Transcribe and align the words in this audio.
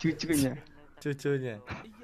Cucunya. 0.00 0.52
cucunya 0.96 1.56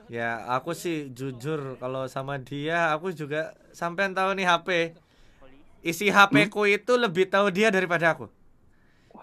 ya 0.07 0.45
aku 0.53 0.77
sih 0.77 1.09
jujur 1.11 1.81
kalau 1.81 2.05
sama 2.07 2.37
dia 2.39 2.93
aku 2.93 3.11
juga 3.17 3.57
sampean 3.73 4.13
tahu 4.13 4.37
nih 4.37 4.47
HP 4.47 4.69
isi 5.83 6.13
HP 6.13 6.53
ku 6.53 6.69
itu 6.69 6.95
lebih 6.95 7.27
tahu 7.27 7.49
dia 7.51 7.73
daripada 7.73 8.13
aku 8.15 8.29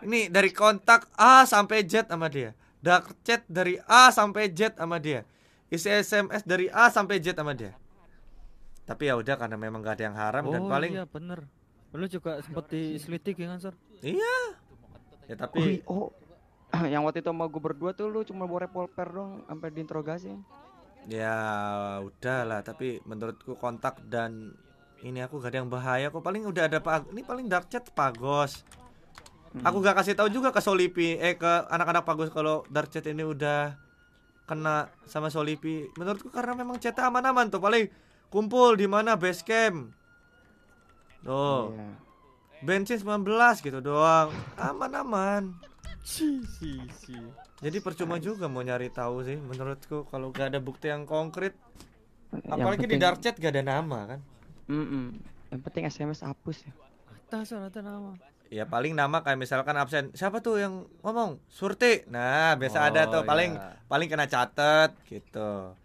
ini 0.03 0.27
dari 0.27 0.49
kontak 0.49 1.07
A 1.15 1.45
sampai 1.45 1.85
Z 1.85 2.09
sama 2.09 2.27
dia 2.27 2.57
dark 2.81 3.13
chat 3.23 3.45
dari 3.45 3.77
A 3.85 4.09
sampai 4.09 4.49
Z 4.49 4.75
sama 4.75 4.97
dia 4.97 5.23
isi 5.69 5.87
SMS 5.87 6.41
dari 6.43 6.67
A 6.73 6.89
sampai 6.89 7.21
Z 7.21 7.37
sama 7.37 7.53
dia 7.53 7.77
tapi 8.89 9.05
ya 9.05 9.13
udah 9.21 9.37
karena 9.37 9.53
memang 9.53 9.85
gak 9.85 10.01
ada 10.01 10.03
yang 10.09 10.17
haram 10.17 10.43
dan 10.49 10.65
Oh 10.65 10.69
paling 10.71 10.97
iya 10.97 11.05
bener. 11.05 11.45
Lu 11.93 12.09
juga 12.09 12.41
seperti 12.41 12.97
selidik 12.97 13.37
ya 13.37 13.53
kan, 13.53 13.61
Sir? 13.61 13.73
iya 14.01 14.37
ya 15.29 15.37
tapi 15.37 15.85
Oh, 15.85 16.09
oh. 16.09 16.18
yang 16.93 17.01
waktu 17.05 17.21
itu 17.21 17.29
sama 17.29 17.49
gue 17.49 17.61
berdua 17.61 17.91
tuh 17.97 18.07
lu 18.09 18.21
cuma 18.25 18.45
bawa 18.45 18.69
revolver 18.69 19.07
dong 19.09 19.31
sampai 19.49 19.69
diinterogasi. 19.73 20.33
Ya 21.09 21.37
udahlah, 22.03 22.61
tapi 22.61 23.01
menurutku 23.07 23.57
kontak 23.57 23.97
dan 24.05 24.53
ini 25.01 25.23
aku 25.23 25.39
gak 25.39 25.55
ada 25.55 25.63
yang 25.63 25.71
bahaya 25.71 26.11
kok. 26.11 26.21
Paling 26.21 26.43
udah 26.45 26.67
ada 26.67 26.83
pak, 26.83 27.07
ini 27.09 27.23
paling 27.23 27.47
dark 27.47 27.71
chat 27.71 27.87
pagos. 27.95 28.67
Aku 29.65 29.81
gak 29.81 29.97
kasih 29.97 30.13
tahu 30.13 30.29
juga 30.29 30.53
ke 30.53 30.61
Solipi, 30.61 31.17
eh 31.17 31.33
ke 31.33 31.65
anak-anak 31.73 32.05
pagos 32.05 32.29
kalau 32.29 32.61
dark 32.69 32.93
chat 32.93 33.07
ini 33.09 33.25
udah 33.25 33.73
kena 34.45 34.93
sama 35.09 35.33
Solipi. 35.33 35.89
Menurutku 35.97 36.29
karena 36.29 36.53
memang 36.53 36.77
chat 36.77 36.93
aman-aman 37.01 37.49
tuh, 37.49 37.57
paling 37.57 37.89
kumpul 38.29 38.77
di 38.77 38.85
mana 38.85 39.17
base 39.17 39.41
camp. 39.41 39.89
Tuh, 41.25 41.73
Iya. 41.73 41.89
bensin 42.61 42.99
19 43.01 43.63
gitu 43.65 43.79
doang. 43.81 44.29
Aman-aman. 44.59 45.55
Si 46.01 46.27
si 46.49 46.71
si. 46.97 47.15
Jadi 47.59 47.77
percuma 47.79 48.17
juga 48.17 48.47
mau 48.47 48.59
nyari 48.59 48.89
tahu 48.89 49.21
sih 49.21 49.37
menurutku 49.37 50.07
kalau 50.07 50.29
gak 50.29 50.49
ada 50.49 50.59
bukti 50.59 50.87
yang 50.87 51.03
konkret. 51.03 51.53
Yang 52.31 52.45
Apalagi 52.47 52.77
di 52.79 52.85
penting- 52.89 53.01
dark 53.01 53.19
chat 53.19 53.35
gak 53.35 53.51
ada 53.51 53.63
nama 53.63 53.99
kan. 54.07 54.19
Mm-mm. 54.65 55.17
Yang 55.49 55.61
penting 55.63 55.83
SMS 55.85 56.21
hapus 56.21 56.57
ya. 56.61 56.71
Ada 57.27 57.45
Sir, 57.45 57.61
ada 57.61 57.79
nama. 57.79 58.13
Ya 58.49 58.65
paling 58.65 58.93
nama 58.93 59.21
kayak 59.21 59.37
misalkan 59.37 59.77
absen. 59.77 60.09
Siapa 60.11 60.39
tuh 60.39 60.57
yang 60.57 60.73
ngomong? 60.99 61.37
Surti. 61.47 62.01
Nah, 62.07 62.55
biasa 62.55 62.89
ada 62.89 63.05
tuh 63.05 63.21
Oh, 63.21 63.23
paling 63.23 63.53
iya. 63.53 63.77
paling 63.85 64.07
kena 64.09 64.25
catet 64.25 64.97
gitu. 65.05 65.77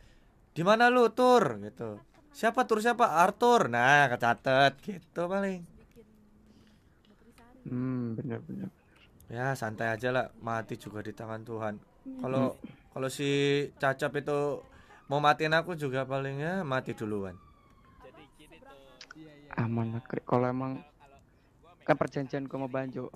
Di 0.50 0.62
mana 0.62 0.88
lu 0.88 1.10
tur 1.10 1.60
gitu. 1.60 2.00
Siapa 2.30 2.64
tur 2.64 2.80
siapa? 2.80 3.20
Arthur. 3.20 3.68
Nah, 3.68 4.08
kecatet 4.08 4.80
gitu 4.80 5.28
paling. 5.28 5.60
Hmm, 7.64 8.16
bener-bener. 8.16 8.68
Ya, 9.28 9.56
santai 9.56 9.92
aja 9.92 10.12
lah. 10.12 10.26
Mati 10.40 10.76
juga 10.76 11.00
di 11.00 11.12
tangan 11.12 11.42
Tuhan. 11.42 11.74
Kalau 12.20 12.56
kalau 12.92 13.08
si 13.08 13.28
Cacap 13.80 14.12
itu 14.20 14.60
mau 15.08 15.20
matiin 15.20 15.56
aku 15.56 15.74
juga 15.74 16.04
palingnya 16.04 16.62
mati 16.62 16.92
duluan. 16.92 17.36
Aman 19.56 19.96
lah. 19.96 20.02
Kalau 20.04 20.46
emang 20.48 20.82
kan 21.84 21.96
perjanjian 22.00 22.48
gue 22.48 22.56
sama 22.56 22.68
Banjo 22.68 23.12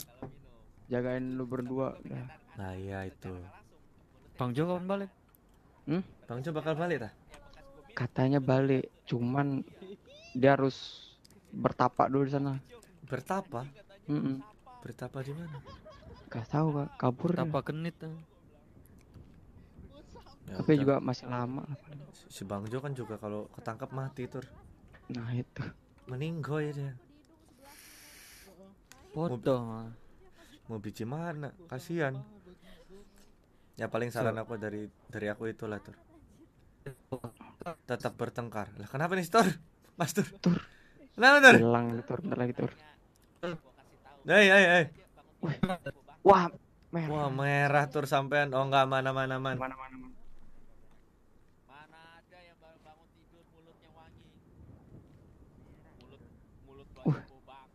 jagain 0.92 1.36
lu 1.36 1.44
berdua 1.48 1.96
udah. 2.04 2.24
Nah, 2.60 2.72
iya 2.76 3.04
itu. 3.08 3.32
Bang 4.36 4.52
Jo 4.52 4.68
kapan 4.68 4.86
balik? 4.86 5.10
Bang 6.28 6.40
Jo 6.44 6.52
bakal 6.52 6.76
balik 6.76 7.08
tah? 7.08 7.12
katanya 7.98 8.38
balik 8.38 8.94
cuman 9.10 9.66
dia 10.30 10.54
harus 10.54 11.10
bertapak 11.50 12.06
dulu 12.06 12.30
di 12.30 12.32
sana 12.38 12.62
Bertapa? 13.08 13.66
Mm-mm. 14.06 14.38
Bertapa 14.84 15.24
di 15.24 15.32
mana? 15.32 15.58
Gak 16.28 16.46
tahu 16.52 16.66
kak 16.76 16.88
kabur 17.00 17.30
dia. 17.32 17.40
Tapa 17.44 17.58
genit. 17.64 17.96
eh. 18.04 18.12
Ya 20.48 20.56
tapi 20.56 20.80
juga 20.80 20.96
masih 21.00 21.28
lama 21.28 21.64
si 22.32 22.40
Bang 22.48 22.64
Jo 22.72 22.80
kan 22.80 22.96
juga 22.96 23.20
kalau 23.20 23.52
ketangkap 23.52 23.92
mati 23.92 24.24
tur. 24.32 24.44
nah 25.12 25.28
itu 25.32 25.64
Meninggoy 26.08 26.72
dia. 26.72 26.92
Bodoh. 29.12 29.60
mah. 29.60 29.88
Mau 30.68 30.80
biji 30.80 31.04
mana? 31.04 31.52
Kasihan. 31.68 32.16
Ya 33.76 33.86
paling 33.92 34.08
saran 34.08 34.36
aku 34.40 34.56
dari 34.56 34.88
dari 35.12 35.28
aku 35.28 35.52
itulah 35.52 35.80
tur. 35.84 35.96
Tetap 37.88 38.16
bertengkar. 38.16 38.72
Lah 38.80 38.88
kenapa 38.88 39.12
nih 39.12 39.28
Tur? 39.28 39.44
Mas 40.00 40.16
Tur. 40.16 40.24
Tur. 40.40 40.56
Kenapa 41.12 41.36
Tur? 41.44 41.56
hilang 41.60 41.86
tur 42.06 42.18
bentar 42.22 42.38
lagi 42.38 42.54
tur 42.54 42.70
Hei 44.28 44.46
hei 44.48 44.64
hei. 44.72 44.84
Wah 46.28 46.44
merah 46.92 47.08
Wah 47.08 47.28
merah 47.32 47.84
tur 47.88 48.04
sampean. 48.04 48.52
Oh 48.52 48.64
enggak 48.64 48.84
mana 48.84 49.10
mana 49.16 49.36
man. 49.40 49.56
mana 49.56 49.74
mana 49.76 49.96
mana. 49.96 50.16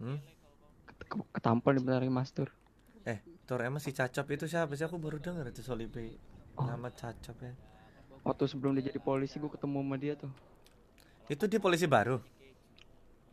Hmm? 0.04 0.20
Ke- 1.00 1.30
ketampol 1.32 1.80
nih 1.80 1.82
bentar 1.88 2.02
lagi 2.04 2.12
mas 2.12 2.28
tur 2.36 2.52
Eh, 3.08 3.24
Tur 3.48 3.64
emang 3.64 3.80
si 3.80 3.96
Cacap 3.96 4.28
itu 4.36 4.52
siapa 4.52 4.76
sih? 4.76 4.84
Aku 4.84 5.00
baru 5.00 5.16
dengar 5.20 5.48
itu 5.48 5.64
Solipi. 5.64 6.16
Oh. 6.60 6.68
Nama 6.68 6.92
Cacap 6.92 7.36
ya. 7.40 7.54
waktu 8.24 8.44
sebelum 8.48 8.76
dia 8.76 8.88
jadi 8.88 9.00
polisi 9.04 9.36
gue 9.36 9.52
ketemu 9.52 9.80
sama 9.84 9.96
dia 10.00 10.14
tuh 10.16 10.32
Itu 11.28 11.44
dia 11.48 11.60
polisi 11.60 11.88
baru. 11.88 12.20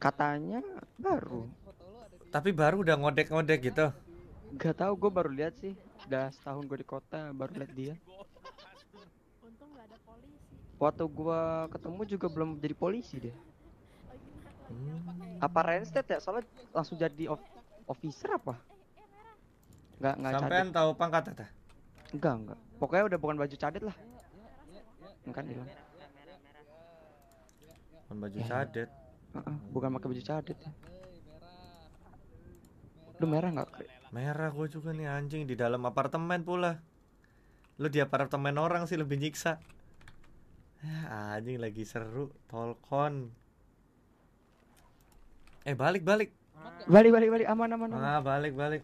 katanya 0.00 0.62
baru 0.96 1.44
Tapi 2.30 2.50
baru 2.54 2.80
udah 2.86 2.96
ngodek-ngodek 2.98 3.58
gitu. 3.70 3.90
Gak 4.58 4.74
tahu 4.82 4.92
gue 5.06 5.10
baru 5.10 5.30
lihat 5.30 5.54
sih. 5.62 5.74
Udah 6.06 6.32
setahun 6.34 6.66
gue 6.66 6.78
di 6.82 6.86
kota 6.86 7.30
baru 7.30 7.54
lihat 7.60 7.72
dia. 7.74 7.94
Waktu 10.80 11.04
gua 11.12 11.68
ketemu 11.68 12.00
juga 12.08 12.26
belum 12.32 12.56
jadi 12.56 12.72
polisi 12.72 13.20
dia. 13.20 13.36
Hmm. 14.70 15.42
apa 15.42 15.60
Rensted 15.66 16.06
ya? 16.08 16.22
Soalnya 16.22 16.46
langsung 16.72 16.96
jadi 16.96 17.28
of- 17.28 17.52
officer 17.84 18.32
apa? 18.32 18.56
Nggak 20.00 20.14
nggak 20.16 20.32
cadet. 20.32 20.44
Sampean 20.48 20.68
tahu 20.72 20.90
pangkat 20.96 21.22
tah? 21.36 21.50
enggak 22.10 22.34
enggak 22.42 22.58
pokoknya 22.82 23.04
udah 23.06 23.18
bukan 23.20 23.36
baju 23.38 23.56
cadet 23.60 23.82
lah. 23.86 23.96
Kan 25.30 25.44
bilang 25.46 25.68
Bukan 28.08 28.16
baju 28.26 28.38
Ya. 28.40 28.46
cadet. 28.48 28.90
Heeh, 29.30 29.56
bukan 29.70 29.88
pakai 29.94 30.08
baju 30.10 30.22
cadet 30.24 30.58
ya. 30.58 30.72
Lu 33.20 33.26
merah 33.28 33.50
nggak? 33.52 33.99
Merah 34.10 34.50
gue 34.50 34.66
juga 34.66 34.90
nih 34.90 35.06
anjing 35.06 35.46
di 35.46 35.54
dalam 35.54 35.86
apartemen 35.86 36.42
pula. 36.42 36.82
Lu 37.78 37.86
di 37.86 38.02
apartemen 38.02 38.58
orang 38.58 38.90
sih 38.90 38.98
lebih 38.98 39.16
nyiksa. 39.16 39.62
Ya, 40.82 40.98
anjing 41.38 41.60
lagi 41.60 41.84
seru, 41.84 42.34
tolkon. 42.50 43.30
Eh 45.62 45.76
balik 45.76 46.02
balik. 46.02 46.34
balik 46.88 47.12
balik 47.12 47.28
balik 47.30 47.46
aman 47.48 47.72
aman 47.72 47.88
aman 47.92 48.00
Ah 48.02 48.20
balik 48.20 48.52
balik. 48.52 48.82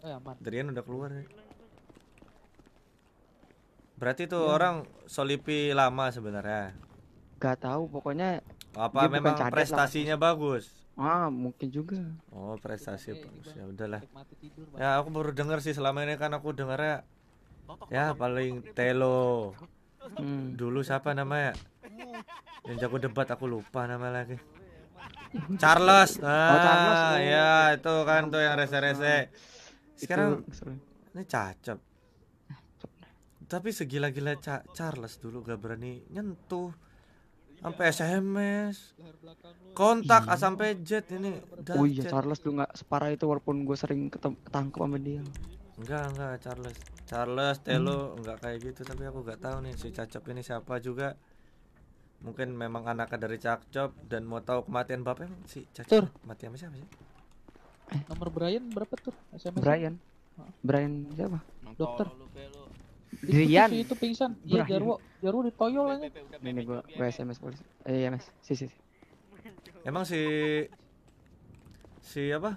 Eh 0.00 0.12
aman. 0.12 0.36
Drian 0.38 0.70
udah 0.70 0.84
keluar 0.84 1.10
ya. 1.10 1.24
Berarti 3.96 4.24
tuh 4.24 4.40
Ya. 4.40 4.56
orang 4.56 4.76
solipi 5.04 5.74
lama 5.76 6.08
sebenarnya. 6.08 6.72
nggak 7.40 7.56
tahu 7.56 7.88
pokoknya 7.88 8.44
Apa 8.72 9.06
Dia 9.06 9.10
memang 9.10 9.34
cadet 9.34 9.46
lah. 9.46 9.54
prestasinya 9.54 10.16
bagus? 10.16 10.70
ah 11.00 11.32
mungkin 11.32 11.72
juga 11.72 11.96
Oh 12.28 12.60
prestasi 12.60 13.16
bagus 13.16 13.56
ya 13.56 13.64
udahlah. 13.64 14.04
Tidur. 14.36 14.68
Ya 14.76 15.00
aku 15.00 15.08
baru 15.08 15.32
dengar 15.32 15.64
sih 15.64 15.72
selama 15.72 16.04
ini 16.04 16.20
kan 16.20 16.28
aku 16.36 16.52
dengarnya 16.52 17.08
ya 17.88 18.12
paling 18.12 18.60
Telo. 18.76 19.56
hmm. 20.18 20.54
Dulu 20.54 20.84
siapa 20.84 21.16
namanya? 21.16 21.56
Yang 22.68 22.76
jago 22.84 22.96
debat 23.00 23.26
aku 23.26 23.48
lupa 23.48 23.88
nama 23.88 24.12
lagi. 24.12 24.36
Charles. 25.56 26.18
Ah, 26.20 26.58
Charles, 26.58 27.00
oh. 27.00 27.16
ya 27.22 27.50
itu 27.78 27.94
kan 28.04 28.22
tuh 28.28 28.42
yang 28.42 28.58
rese-rese. 28.58 29.30
Sekarang 29.94 30.42
Itu, 30.44 30.74
ini 31.14 31.22
cacep. 31.24 31.78
Tapi 33.46 33.68
segila-gila 33.70 34.38
Ca- 34.38 34.66
Charles 34.70 35.18
dulu 35.18 35.42
gak 35.42 35.58
berani 35.58 36.02
nyentuh. 36.10 36.70
Sampai 37.60 37.92
SMS, 37.92 38.96
kontak 39.76 40.24
A 40.24 40.34
sampai 40.40 40.80
Z 40.80 41.12
ini. 41.12 41.36
oh 41.76 41.84
iya. 41.84 42.08
Charles 42.08 42.40
tuh 42.40 42.56
nggak 42.56 42.72
separah 42.72 43.12
itu 43.12 43.28
walaupun 43.28 43.68
gue 43.68 43.76
sering 43.76 44.08
ketangkep 44.08 44.80
sama 44.80 44.96
dia 44.96 45.20
Enggak, 45.80 46.04
enggak 46.12 46.32
Charles. 46.44 46.76
Charles, 47.08 47.56
Telo 47.64 48.16
enggak 48.20 48.36
kayak 48.44 48.58
gitu 48.64 48.80
tapi 48.84 49.02
aku 49.08 49.24
enggak 49.24 49.40
tahu 49.40 49.56
nih 49.64 49.74
si 49.76 49.88
Cacap 49.92 50.22
ini 50.28 50.40
siapa 50.44 50.76
juga. 50.80 51.16
Mungkin 52.20 52.52
memang 52.52 52.84
anaknya 52.84 53.16
dari 53.16 53.40
Cacap 53.40 53.96
dan 54.04 54.28
mau 54.28 54.44
tahu 54.44 54.68
kematian 54.68 55.00
bapaknya 55.00 55.32
emang 55.32 55.44
si 55.48 55.64
Tur. 55.72 56.08
Cacap 56.08 56.12
mati 56.28 56.44
sama 56.48 56.56
siapa 56.60 56.76
sih? 56.76 56.88
Nomor 58.12 58.28
Brian 58.30 58.64
berapa 58.70 58.94
tuh? 59.00 59.16
SMS. 59.32 59.60
Brian 59.60 59.94
Brian 60.60 60.92
siapa 61.16 61.40
Dokter. 61.80 62.06
Si 63.20 63.80
itu 63.82 63.94
pingsan. 63.98 64.38
Iya. 64.46 64.64
Jarwo. 64.66 65.02
Jarwo 65.18 65.40
ditoyol 65.44 65.86
aja. 65.98 66.06
ini 66.46 66.62
gue 66.62 66.80
gue 66.80 67.06
SMS 67.10 67.36
polisi 67.42 67.64
eh 67.84 68.06
iya 68.06 68.08
mas 68.08 68.24
si 68.40 68.54
si 68.54 68.66
si. 68.70 68.76
Emang 69.82 70.06
si 70.06 70.20
si 72.00 72.30
apa? 72.30 72.56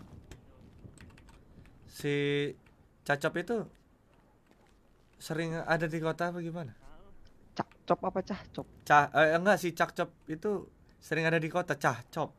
Si 1.89 2.13
Cacap 3.03 3.35
itu 3.35 3.67
sering 5.19 5.55
ada 5.55 5.87
di 5.87 5.99
kota 5.99 6.31
apa 6.31 6.39
gimana? 6.39 6.71
Cak 7.55 7.67
cop 7.87 7.99
apa 8.07 8.19
cah 8.23 8.39
cop? 8.55 8.67
Cah 8.87 9.11
eh, 9.11 9.35
enggak 9.35 9.59
sih 9.59 9.71
cakcop 9.75 10.11
itu 10.31 10.67
sering 11.03 11.27
ada 11.27 11.39
di 11.39 11.51
kota 11.51 11.75
cah 11.75 11.99
cop. 12.11 12.31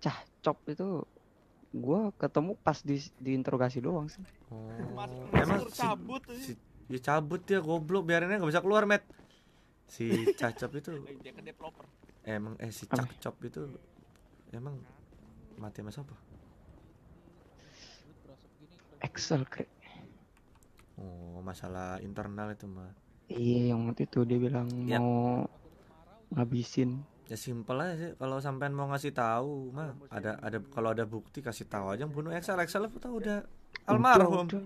Cah 0.00 0.20
cop 0.44 0.60
itu 0.68 1.00
gua 1.76 2.12
ketemu 2.16 2.56
pas 2.60 2.80
di 2.80 3.00
diinterogasi 3.20 3.80
doang 3.80 4.08
sih. 4.08 4.24
Oh. 4.52 4.68
Emang 5.32 5.64
si, 5.68 5.80
cabut 5.80 6.24
si, 6.36 6.52
ya 6.86 6.98
cabut 7.02 7.42
dia 7.42 7.58
goblok 7.58 8.06
biarinnya 8.06 8.38
nggak 8.38 8.50
bisa 8.50 8.62
keluar 8.62 8.86
met. 8.86 9.02
Si 9.86 10.06
cacop 10.40 10.70
itu 10.78 10.90
emang 12.26 12.54
eh 12.58 12.70
si 12.74 12.86
Apa? 12.90 13.06
cakcop 13.06 13.36
itu 13.46 13.62
emang 14.50 14.74
mati 15.58 15.82
sama 15.82 15.90
siapa? 15.94 16.14
Excel 19.02 19.42
kre. 19.46 19.66
Oh 20.96 21.38
masalah 21.44 22.00
internal 22.00 22.50
itu 22.50 22.66
mah. 22.66 22.90
Iya 23.26 23.74
yang 23.74 23.90
waktu 23.90 24.06
itu 24.06 24.22
dia 24.24 24.38
bilang 24.38 24.66
Yang- 24.86 25.02
mau 25.02 25.46
ngabisin. 26.34 27.02
Ya 27.26 27.34
simpel 27.34 27.82
aja 27.82 27.94
sih 27.98 28.10
kalau 28.14 28.38
sampean 28.38 28.70
mau 28.70 28.86
ngasih 28.86 29.10
tahu 29.10 29.74
mah 29.74 29.98
ada 30.14 30.38
ada 30.38 30.62
kalau 30.70 30.94
ada 30.94 31.02
bukti 31.02 31.42
kasih 31.42 31.66
tahu 31.66 31.90
aja 31.90 32.06
bunuh 32.06 32.30
Excel 32.30 32.54
Excel 32.62 32.86
tahu 32.86 33.18
udah 33.18 33.42
almarhum. 33.90 34.46
Udah, 34.46 34.62
udah. 34.62 34.64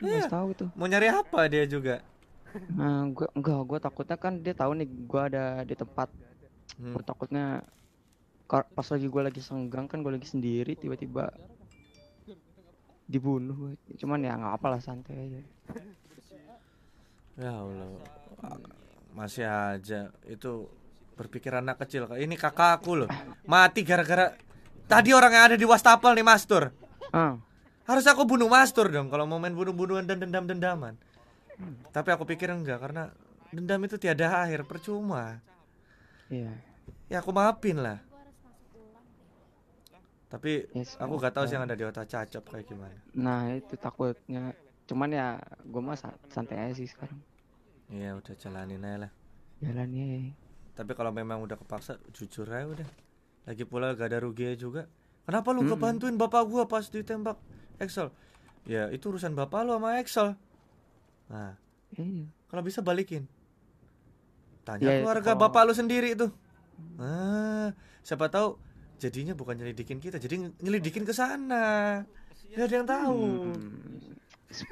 Dia 0.00 0.08
Iya. 0.08 0.18
nggak 0.24 0.32
tahu 0.32 0.48
itu. 0.50 0.66
Mau 0.72 0.86
nyari 0.88 1.08
apa 1.12 1.40
dia 1.46 1.64
juga? 1.64 2.00
Nah, 2.72 3.06
gua 3.12 3.28
enggak, 3.36 3.60
gua 3.62 3.78
takutnya 3.78 4.16
kan 4.16 4.40
dia 4.40 4.56
tahu 4.56 4.72
nih 4.74 4.88
gua 5.06 5.28
ada 5.28 5.44
di 5.62 5.74
tempat. 5.76 6.08
Hmm. 6.80 6.96
Gua 6.96 7.02
takutnya 7.04 7.44
pas 8.50 8.86
lagi 8.88 9.06
gua 9.06 9.28
lagi 9.28 9.38
senggang 9.38 9.86
kan 9.86 10.02
gua 10.02 10.16
lagi 10.16 10.26
sendiri 10.26 10.74
tiba-tiba 10.74 11.30
dibunuh 13.06 13.54
gua. 13.54 13.72
Cuman 13.94 14.24
ya 14.24 14.34
nggak 14.34 14.54
apa 14.56 14.66
lah 14.66 14.80
santai 14.80 15.14
aja. 15.14 15.40
Ya 17.38 17.52
Allah. 17.54 17.88
Masih 19.10 19.44
aja 19.44 20.08
itu 20.24 20.66
berpikir 21.14 21.52
anak 21.52 21.82
kecil. 21.84 22.08
Ini 22.08 22.34
kakakku 22.34 23.04
loh. 23.04 23.08
Mati 23.44 23.84
gara-gara 23.84 24.32
tadi 24.86 25.12
orang 25.12 25.32
yang 25.34 25.44
ada 25.52 25.56
di 25.58 25.66
wastafel 25.66 26.16
nih 26.16 26.24
Mastur. 26.24 26.72
Ah, 27.10 27.36
Harus 27.90 28.06
aku 28.06 28.22
bunuh 28.22 28.46
Mastur 28.46 28.86
dong 28.86 29.10
kalau 29.10 29.26
mau 29.26 29.42
main 29.42 29.50
bunuh-bunuhan 29.50 30.06
dan 30.06 30.22
dendam-dendaman. 30.22 30.94
Tapi 31.90 32.08
aku 32.14 32.22
pikir 32.22 32.46
enggak 32.54 32.78
karena 32.78 33.10
dendam 33.50 33.82
itu 33.82 33.98
tiada 33.98 34.46
akhir, 34.46 34.62
percuma. 34.62 35.42
iya. 36.30 36.54
Ya 37.10 37.18
aku 37.18 37.34
maafin 37.34 37.82
lah. 37.82 37.98
Tapi 40.30 40.70
Yes, 40.70 40.94
aku 40.94 41.18
gak 41.18 41.34
tahu 41.34 41.50
sih 41.50 41.58
yang 41.58 41.66
ada 41.66 41.74
di 41.74 41.82
otak 41.82 42.06
cacop 42.06 42.46
kayak 42.46 42.70
gimana. 42.70 42.94
Nah, 43.18 43.50
itu 43.50 43.74
takutnya. 43.74 44.54
Cuman 44.86 45.10
ya 45.10 45.42
gua 45.66 45.82
mah 45.82 45.98
sa- 45.98 46.14
santai 46.30 46.70
aja 46.70 46.78
sih 46.78 46.86
sekarang. 46.86 47.18
Iya 47.90 48.14
udah 48.14 48.34
jalanin 48.38 48.86
aja 48.86 48.98
lah. 49.06 49.12
Jalannya 49.58 50.30
Tapi 50.78 50.92
kalau 50.94 51.10
memang 51.10 51.42
udah 51.42 51.58
kepaksa, 51.58 51.98
jujur 52.14 52.46
aja 52.46 52.62
udah. 52.62 52.88
Lagi 53.42 53.66
pula 53.66 53.90
gak 53.98 54.06
ada 54.14 54.22
ruginya 54.22 54.54
juga. 54.54 54.82
Kenapa 55.26 55.50
lu 55.50 55.66
gak 55.66 55.74
Mm-mm. 55.74 55.82
bantuin 55.82 56.14
bapak 56.14 56.46
gua 56.46 56.62
pas 56.70 56.86
ditembak 56.86 57.34
Excel? 57.80 58.08
Ya 58.64 58.86
itu 58.88 59.08
urusan 59.08 59.32
bapak 59.32 59.64
lu 59.64 59.74
sama 59.74 59.98
Excel. 59.98 60.36
Nah, 61.26 61.56
iya. 61.94 62.28
kalau 62.46 62.62
bisa 62.62 62.80
balikin. 62.80 63.24
Tanya 64.62 64.84
Ya, 64.84 65.00
keluarga 65.00 65.32
kalau- 65.32 65.42
bapak 65.42 65.62
lu 65.64 65.72
sendiri 65.72 66.12
itu. 66.12 66.28
Ah, 66.96 67.72
siapa 68.00 68.28
tahu 68.28 68.56
jadinya 68.96 69.32
bukan 69.32 69.56
nyelidikin 69.56 69.96
kita, 69.96 70.16
jadi 70.16 70.52
nyelidikin 70.58 71.02
ke 71.02 71.12
sana. 71.12 72.04
Gak 72.50 72.66
ada 72.66 72.74
yang 72.74 72.88
tahu. 72.88 73.20
Hmm. 73.48 74.10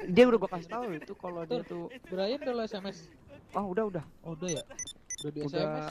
Dia 0.07 0.27
udah 0.27 0.37
gua 0.37 0.51
kasih 0.51 0.67
tahu 0.67 0.83
itu 0.91 1.13
kalau 1.15 1.41
dia 1.43 1.63
tuh 1.63 1.87
Brian 2.05 2.35
udah 2.37 2.53
lo 2.53 2.63
SMS. 2.63 3.07
oh 3.49 3.65
udah 3.65 3.83
udah 3.87 4.03
Oh, 4.21 4.35
udah 4.35 4.49
ya? 4.51 4.63
Udah 5.19 5.31
di 5.31 5.39
Udah. 5.39 5.55
SMS. 5.55 5.87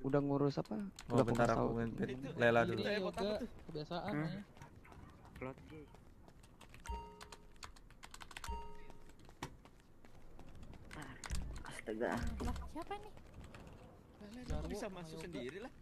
udah 0.00 0.20
ngurus 0.20 0.54
apa? 0.56 0.76
Oh, 0.76 0.84
udah 1.10 1.14
gua 1.16 1.24
bentar 1.24 1.48
aku 1.48 1.56
tahu. 1.56 1.68
nge-tweet 1.74 2.36
Lela 2.36 2.60
dulu. 2.62 2.78
Ini 2.78 2.92
yoga 3.00 3.30
kebiasaan 3.66 4.12
Hmm. 4.12 4.28
ya. 5.40 5.50
Astaga. 11.80 12.12
Lah, 12.44 12.54
siapa 12.76 12.94
nih? 12.94 13.12
Kok 14.52 14.68
bisa 14.68 14.86
masuk 14.92 15.16
sendiri 15.16 15.58
lah. 15.64 15.72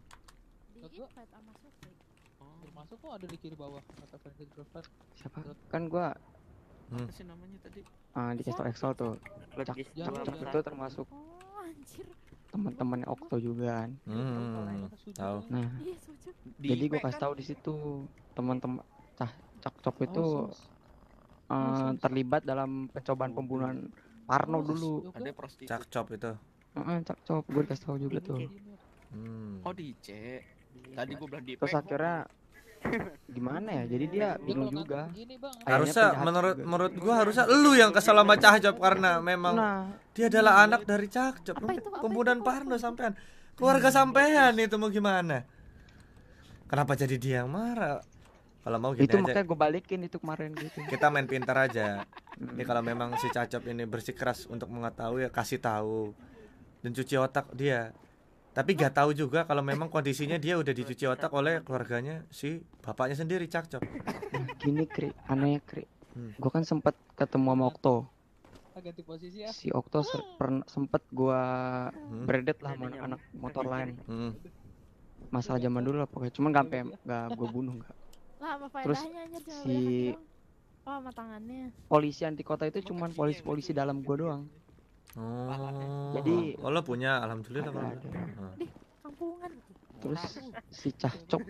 Di 0.71 0.79
invite 0.95 1.27
sama 1.27 1.51
Supri. 1.59 1.91
Termasuk 2.39 2.95
kok 2.97 3.11
ada 3.11 3.25
di 3.27 3.35
kiri 3.35 3.55
bawah 3.59 3.83
kata 3.83 4.15
friend 4.15 4.47
girlfriend. 4.55 4.87
Siapa? 5.13 5.37
Kan 5.67 5.91
gua 5.91 6.15
Apa 6.89 7.11
sih 7.11 7.27
namanya 7.27 7.59
tadi? 7.61 7.83
uh, 8.15 8.31
di 8.33 8.41
Castle 8.41 8.65
Excel 8.71 8.91
tuh. 8.95 9.13
Cak, 9.59 9.75
cak, 9.75 10.23
Cak, 10.25 10.35
itu 10.39 10.59
termasuk 10.63 11.05
Oh, 11.11 11.61
anjir. 11.61 12.07
teman-temannya 12.49 13.05
Okto 13.05 13.35
juga 13.37 13.83
kan. 13.83 13.91
Hmm, 14.07 14.87
tahu. 15.13 15.37
Nah, 15.51 15.67
Iya, 15.77 15.95
sujud. 16.01 16.33
jadi 16.57 16.83
gua 16.89 16.99
kasih 17.03 17.21
tahu 17.21 17.33
di 17.35 17.43
situ 17.45 17.75
teman-teman 18.33 18.81
cah 19.13 19.29
cak 19.59 19.75
cok 19.83 19.95
itu 20.07 20.25
uh, 21.51 21.91
terlibat 21.99 22.41
dalam 22.41 22.87
percobaan 22.87 23.35
pembunuhan 23.35 23.91
Parno 24.29 24.61
dulu. 24.61 25.09
Ada 25.09 25.33
prostitut. 25.33 25.69
Cakcop 25.73 26.05
itu. 26.13 26.31
Heeh, 26.77 26.97
cak 27.01 27.17
cok 27.25 27.43
gue 27.49 27.61
dikasih 27.65 27.83
tahu 27.89 27.97
juga 27.97 28.19
tuh. 28.21 28.37
Hmm. 29.09 29.65
Oh 29.65 29.73
di 29.73 29.97
C. 30.05 30.37
Tadi 30.93 31.11
gua 31.17 31.27
bilang 31.33 31.45
di 31.49 31.53
Terus 31.57 31.73
akhirnya 31.73 32.29
gimana 33.25 33.69
ya? 33.81 33.83
Jadi 33.89 34.05
dia 34.13 34.29
bingung 34.37 34.69
juga. 34.69 35.09
Harusnya 35.65 36.13
menurut 36.21 36.55
juga. 36.61 36.67
menurut 36.69 36.93
gua 37.01 37.13
harusnya 37.25 37.45
lu 37.49 37.73
yang 37.73 37.89
kesal 37.89 38.15
sama 38.21 38.37
Cahjop 38.37 38.77
karena 38.77 39.17
memang 39.17 39.55
Nah, 39.57 39.81
dia 40.13 40.29
adalah 40.29 40.61
anak 40.61 40.85
dari? 40.85 41.09
Apa 41.09 41.65
Pembunuhan? 42.05 42.45
Parno 42.45 42.77
sampean. 42.77 43.17
Keluarga 43.57 43.89
sampean 43.89 44.55
itu 44.61 44.77
mau 44.77 44.93
gimana? 44.93 45.43
Kenapa 46.69 46.93
jadi 46.93 47.17
dia 47.17 47.35
yang 47.43 47.49
marah? 47.49 48.05
Kalau 48.69 48.77
mau 48.77 48.93
gini 48.93 49.09
itu 49.09 49.17
aja. 49.17 49.25
makanya 49.25 49.45
gue 49.49 49.57
balikin 49.57 49.99
itu 50.05 50.17
kemarin 50.21 50.53
gitu. 50.53 50.77
Kita 50.85 51.09
main 51.09 51.25
pintar 51.25 51.57
aja. 51.57 52.05
Hmm. 52.37 52.53
Ini 52.53 52.61
kalau 52.61 52.85
memang 52.85 53.17
si 53.17 53.25
Cacop 53.27 53.65
ini 53.65 53.81
bersikeras 53.83 54.45
untuk 54.45 54.69
mengetahui 54.69 55.25
ya 55.25 55.33
kasih 55.33 55.57
tahu 55.57 56.13
dan 56.79 56.93
cuci 56.93 57.17
otak 57.17 57.49
dia. 57.51 57.97
Tapi 58.53 58.77
gak 58.77 58.93
tahu 58.93 59.17
juga 59.17 59.41
kalau 59.43 59.65
memang 59.65 59.89
kondisinya 59.89 60.37
dia 60.37 60.53
udah 60.53 60.69
dicuci 60.69 61.09
otak 61.09 61.33
oleh 61.33 61.65
keluarganya 61.65 62.29
si 62.29 62.61
bapaknya 62.79 63.17
sendiri 63.17 63.49
Cacop. 63.49 63.81
Gini 64.61 64.85
kri, 64.85 65.09
anehnya 65.25 65.65
kri. 65.65 65.89
Hmm. 66.13 66.37
Gue 66.37 66.51
kan 66.51 66.61
sempet 66.61 66.93
ketemu 67.15 67.49
sama 67.49 67.65
Okto. 67.65 68.05
Ganti 68.79 69.01
posisi 69.01 69.41
ya. 69.41 69.49
Si 69.49 69.73
Okto 69.73 70.05
ser- 70.05 70.23
pern- 70.37 70.63
sempet 70.63 71.03
gua 71.09 71.41
Hmm. 71.89 72.23
beredet 72.23 72.61
lah 72.61 72.77
sama 72.77 72.93
anak 72.93 73.19
motor 73.33 73.65
lain. 73.65 73.97
Hmm. 74.05 74.31
Masalah 75.29 75.57
zaman 75.57 75.81
dulu 75.81 75.99
lah 75.99 76.07
pokoknya. 76.07 76.31
Cuman 76.31 76.49
gak 76.49 76.63
sampai 76.63 76.79
gak 77.01 77.25
gue 77.33 77.47
bunuh 77.49 77.75
gak. 77.75 77.97
Lah, 78.39 78.55
apa 78.55 78.77
Terus 78.87 78.99
anjir 79.03 79.27
cuma 79.43 79.61
si-. 79.67 80.15
Oh, 80.87 80.95
sama 80.97 81.11
tangannya. 81.11 81.75
Polisi 81.91 82.23
anti 82.23 82.41
kota 82.41 82.65
itu 82.65 82.79
cuman 82.81 83.11
polisi-polisi 83.11 83.75
dalam 83.75 83.99
gua 84.01 84.15
doang. 84.15 84.43
Oh. 85.19 86.15
Jadi- 86.15 86.55
oh, 86.63 86.71
lo 86.71 86.81
punya 86.81 87.19
alhamdulillah 87.19 87.69
Ada, 87.69 87.75
kalau. 87.75 87.89
ada. 87.91 88.07
Ah. 88.39 88.53
Kampungan. 89.03 89.51
Terus 89.99 90.23
si 90.71 90.89
Cahcok 90.95 91.43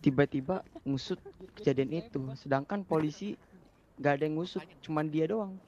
tiba-tiba 0.00 0.64
ngusut 0.88 1.20
kejadian 1.60 1.92
itu. 2.00 2.24
Sedangkan 2.40 2.80
polisi 2.80 3.36
gak 4.00 4.16
ada 4.16 4.24
yang 4.24 4.40
ngusut, 4.40 4.64
cuman 4.80 5.12
dia 5.12 5.28
doang. 5.28 5.60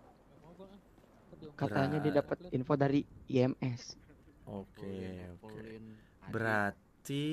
Katanya 1.53 2.01
dia 2.01 2.25
dapat 2.25 2.49
info 2.57 2.73
dari 2.81 3.05
IMS. 3.29 4.01
Oke, 4.49 5.29
oke. 5.37 5.69
Berarti 6.33 7.27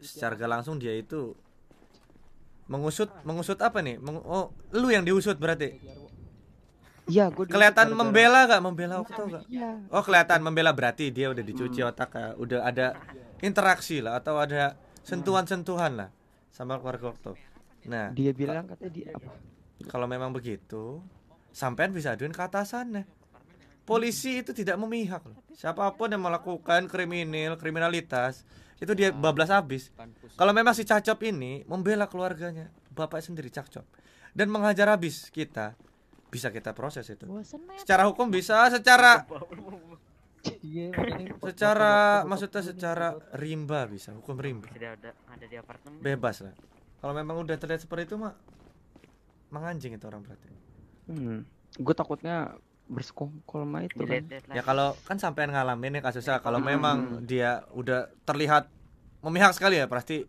secara 0.00 0.34
langsung 0.48 0.80
dia 0.80 0.96
itu 0.96 1.36
mengusut 2.70 3.10
mengusut 3.26 3.58
apa 3.58 3.82
nih? 3.82 3.98
Meng- 3.98 4.22
oh, 4.22 4.54
lu 4.70 4.94
yang 4.94 5.02
diusut 5.02 5.34
berarti. 5.36 5.74
Iya, 7.10 7.26
gue 7.34 7.42
Kelihatan 7.50 7.90
membela 7.90 8.46
gak? 8.46 8.62
Membela 8.62 9.02
aku 9.02 9.10
tau 9.10 9.26
gak? 9.26 9.42
Iya. 9.50 9.82
Oh 9.90 9.98
kelihatan 10.06 10.46
membela 10.46 10.70
berarti 10.70 11.10
dia 11.10 11.26
udah 11.34 11.42
dicuci 11.42 11.82
otak 11.82 12.14
ya. 12.14 12.38
udah 12.38 12.62
ada 12.62 12.94
interaksi 13.42 13.98
lah 13.98 14.22
atau 14.22 14.38
ada 14.38 14.78
sentuhan-sentuhan 15.02 15.98
lah 15.98 16.08
sama 16.54 16.78
keluarga 16.78 17.10
Okto. 17.10 17.34
Nah 17.90 18.14
Dia 18.14 18.30
bilang 18.30 18.70
katanya 18.70 18.92
dia 18.94 19.08
apa? 19.10 19.32
kalau 19.90 20.06
memang 20.06 20.30
begitu 20.30 21.02
sampean 21.50 21.90
bisa 21.90 22.14
aduin 22.14 22.30
ke 22.30 22.42
atasannya. 22.46 23.02
Polisi 23.82 24.38
itu 24.38 24.54
tidak 24.54 24.78
memihak 24.78 25.26
loh. 25.26 25.34
Siapa 25.50 25.82
pun 25.98 26.14
yang 26.14 26.22
melakukan 26.22 26.86
kriminal 26.86 27.58
kriminalitas 27.58 28.46
itu 28.80 28.92
dia 28.96 29.12
bablas 29.12 29.52
habis. 29.52 29.92
Kalau 30.34 30.56
memang 30.56 30.72
si 30.72 30.82
Cacop 30.82 31.20
ini 31.22 31.62
membela 31.68 32.08
keluarganya, 32.08 32.72
bapak 32.90 33.20
sendiri 33.20 33.52
Cacop 33.52 33.84
dan 34.32 34.48
menghajar 34.48 34.88
habis 34.88 35.28
kita, 35.28 35.76
bisa 36.32 36.48
kita 36.48 36.72
proses 36.72 37.04
itu. 37.06 37.28
Secara 37.78 38.08
hukum 38.08 38.32
bisa, 38.32 38.66
secara 38.72 39.28
Iya, 40.64 40.88
secara 41.52 42.24
maksudnya 42.24 42.64
secara 42.64 43.12
rimba 43.36 43.84
bisa 43.84 44.16
hukum 44.16 44.40
rimba 44.40 44.72
Sudah 44.72 44.96
ada 44.96 45.12
ada 45.28 45.44
di 45.44 45.52
apartemen. 45.52 46.00
bebas 46.00 46.40
lah 46.40 46.56
kalau 46.96 47.12
memang 47.12 47.44
udah 47.44 47.60
terlihat 47.60 47.84
seperti 47.84 48.08
itu 48.08 48.16
mah 48.16 48.32
menganjing 49.52 50.00
itu 50.00 50.04
orang 50.08 50.24
berarti 50.24 50.48
Hmm. 51.10 51.42
Gue 51.74 51.90
takutnya 51.90 52.54
bersekongkol 52.90 53.62
sama 53.62 53.78
itu 53.82 54.02
kan. 54.02 54.26
Ya 54.50 54.60
kalau 54.60 54.98
kan 55.00 55.16
sampean 55.16 55.48
ngalamin 55.48 55.94
nih 55.94 56.02
kasusnya 56.02 56.38
kalau 56.38 56.58
Hmm. 56.58 56.68
memang 56.68 56.96
dia 57.22 57.62
udah 57.70 58.10
terlihat 58.22 58.66
memihak 59.20 59.52
sekali 59.52 59.76
ya 59.76 59.86
pasti 59.86 60.26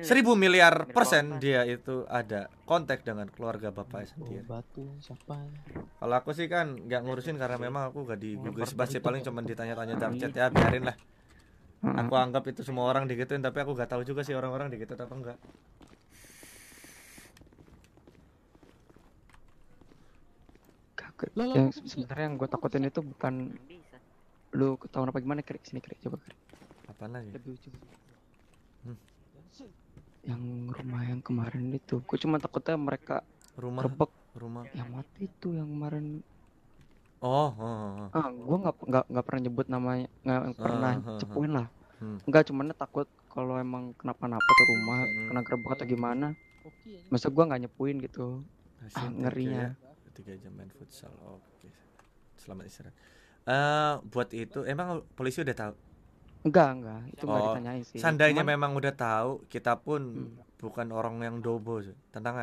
seribu 0.00 0.34
miliar 0.34 0.86
persen 0.88 1.38
dia 1.38 1.62
itu 1.62 2.02
ada 2.08 2.50
kontak 2.64 3.02
dengan 3.02 3.26
keluarga 3.26 3.70
bapak 3.70 4.00
Oh, 4.00 4.08
sendiri. 4.08 4.42
batu 4.42 4.90
siapa? 4.98 5.38
Kalau 5.94 6.14
aku 6.14 6.30
sih 6.32 6.46
kan 6.46 6.74
nggak 6.78 7.00
ngurusin 7.00 7.36
karena 7.36 7.54
memang 7.56 7.86
aku 7.86 8.02
gak 8.04 8.18
di 8.18 8.34
Google 8.34 8.62
korban 8.64 8.86
sih 8.86 8.98
paling 8.98 9.22
ya. 9.22 9.26
cuma 9.26 9.38
ditanya-tanya 9.40 9.94
dark 9.96 10.14
chat 10.16 10.32
ya 10.32 10.46
biarin 10.48 10.82
lah. 10.82 10.96
Heeh. 11.78 11.94
Aku 12.00 12.14
anggap 12.14 12.42
itu 12.44 12.62
semua 12.62 12.86
orang 12.86 13.06
digituin 13.06 13.38
tapi 13.38 13.58
aku 13.58 13.70
gak 13.72 13.86
tahu 13.88 14.02
juga 14.02 14.22
sih 14.22 14.34
orang-orang 14.34 14.66
digituin 14.68 14.98
apa 14.98 15.14
enggak. 15.14 15.38
Yang 21.34 21.82
sebenarnya 21.84 22.24
yang 22.24 22.36
gue 22.36 22.48
takutin 22.48 22.84
itu 22.84 23.00
bukan 23.00 23.34
lu 24.48 24.78
ketahuan 24.78 25.10
apa 25.10 25.18
gimana 25.18 25.42
krik 25.42 25.60
sini 25.60 25.76
krik 25.78 26.00
coba 26.00 26.16
krik 26.18 26.38
Apaan 26.88 27.12
lagi? 27.12 27.30
lebih 27.30 27.52
lucu 27.52 27.68
Hmm. 28.78 28.96
yang 30.22 30.42
rumah 30.70 31.02
yang 31.02 31.20
kemarin 31.20 31.68
itu 31.70 31.98
gue 31.98 32.16
cuma 32.16 32.38
takutnya 32.38 32.78
mereka 32.78 33.26
Rumah 33.56 33.82
gerbek 33.82 34.12
rumah. 34.32 34.64
yang 34.70 34.88
mati 34.88 35.26
itu 35.26 35.52
yang 35.52 35.66
kemarin 35.68 36.22
Oh, 37.18 37.50
oh, 37.50 37.58
oh, 37.58 37.90
oh. 37.98 38.08
ah 38.14 38.30
gue 38.30 38.56
nggak 38.56 38.74
nggak 38.80 39.04
nggak 39.10 39.24
pernah 39.26 39.42
nyebut 39.42 39.66
namanya 39.66 40.06
nggak 40.22 40.42
pernah 40.54 40.92
Ah, 40.94 41.02
ah, 41.02 41.10
ah. 41.10 41.18
cepuin 41.18 41.52
lah 41.52 41.66
Hmm. 41.98 42.18
nggak 42.22 42.42
cuman 42.46 42.70
takut 42.72 43.10
kalau 43.26 43.58
emang 43.58 43.90
kenapa-napa 43.98 44.46
tuh 44.48 44.66
rumah 44.70 44.98
Hmm. 45.02 45.26
kena 45.28 45.40
gerbek 45.42 45.70
atau 45.74 45.86
gimana 45.86 46.26
masa 47.10 47.26
gue 47.26 47.42
nggak 47.42 47.60
nyepuin 47.60 47.96
gitu 48.00 48.46
ah, 48.94 49.10
ngerinya 49.10 49.74
ya. 49.74 49.87
Tiga 50.18 50.34
jam 50.34 50.50
main 50.52 50.66
futsal. 50.68 51.14
Oke. 51.22 51.70
Selamat 52.34 52.66
istirahat. 52.66 52.94
Eh 53.46 53.94
buat 54.04 54.28
itu 54.34 54.66
emang 54.66 55.06
polisi 55.14 55.40
udah 55.40 55.54
tahu. 55.56 55.74
enggak 56.38 56.70
enggak 56.70 57.00
itu 57.10 57.24
Oh, 57.26 57.34
ditanyain 57.50 57.82
sih 57.82 57.98
Seandainya 57.98 58.46
Cuman- 58.46 58.52
memang 58.54 58.70
udah 58.78 58.94
tahu, 58.94 59.42
kita 59.50 59.74
pun 59.74 60.02
Hmm. 60.30 60.38
bukan 60.56 60.86
orang 60.90 61.18
yang 61.18 61.36
dobo. 61.38 61.82
ya, 61.82 61.94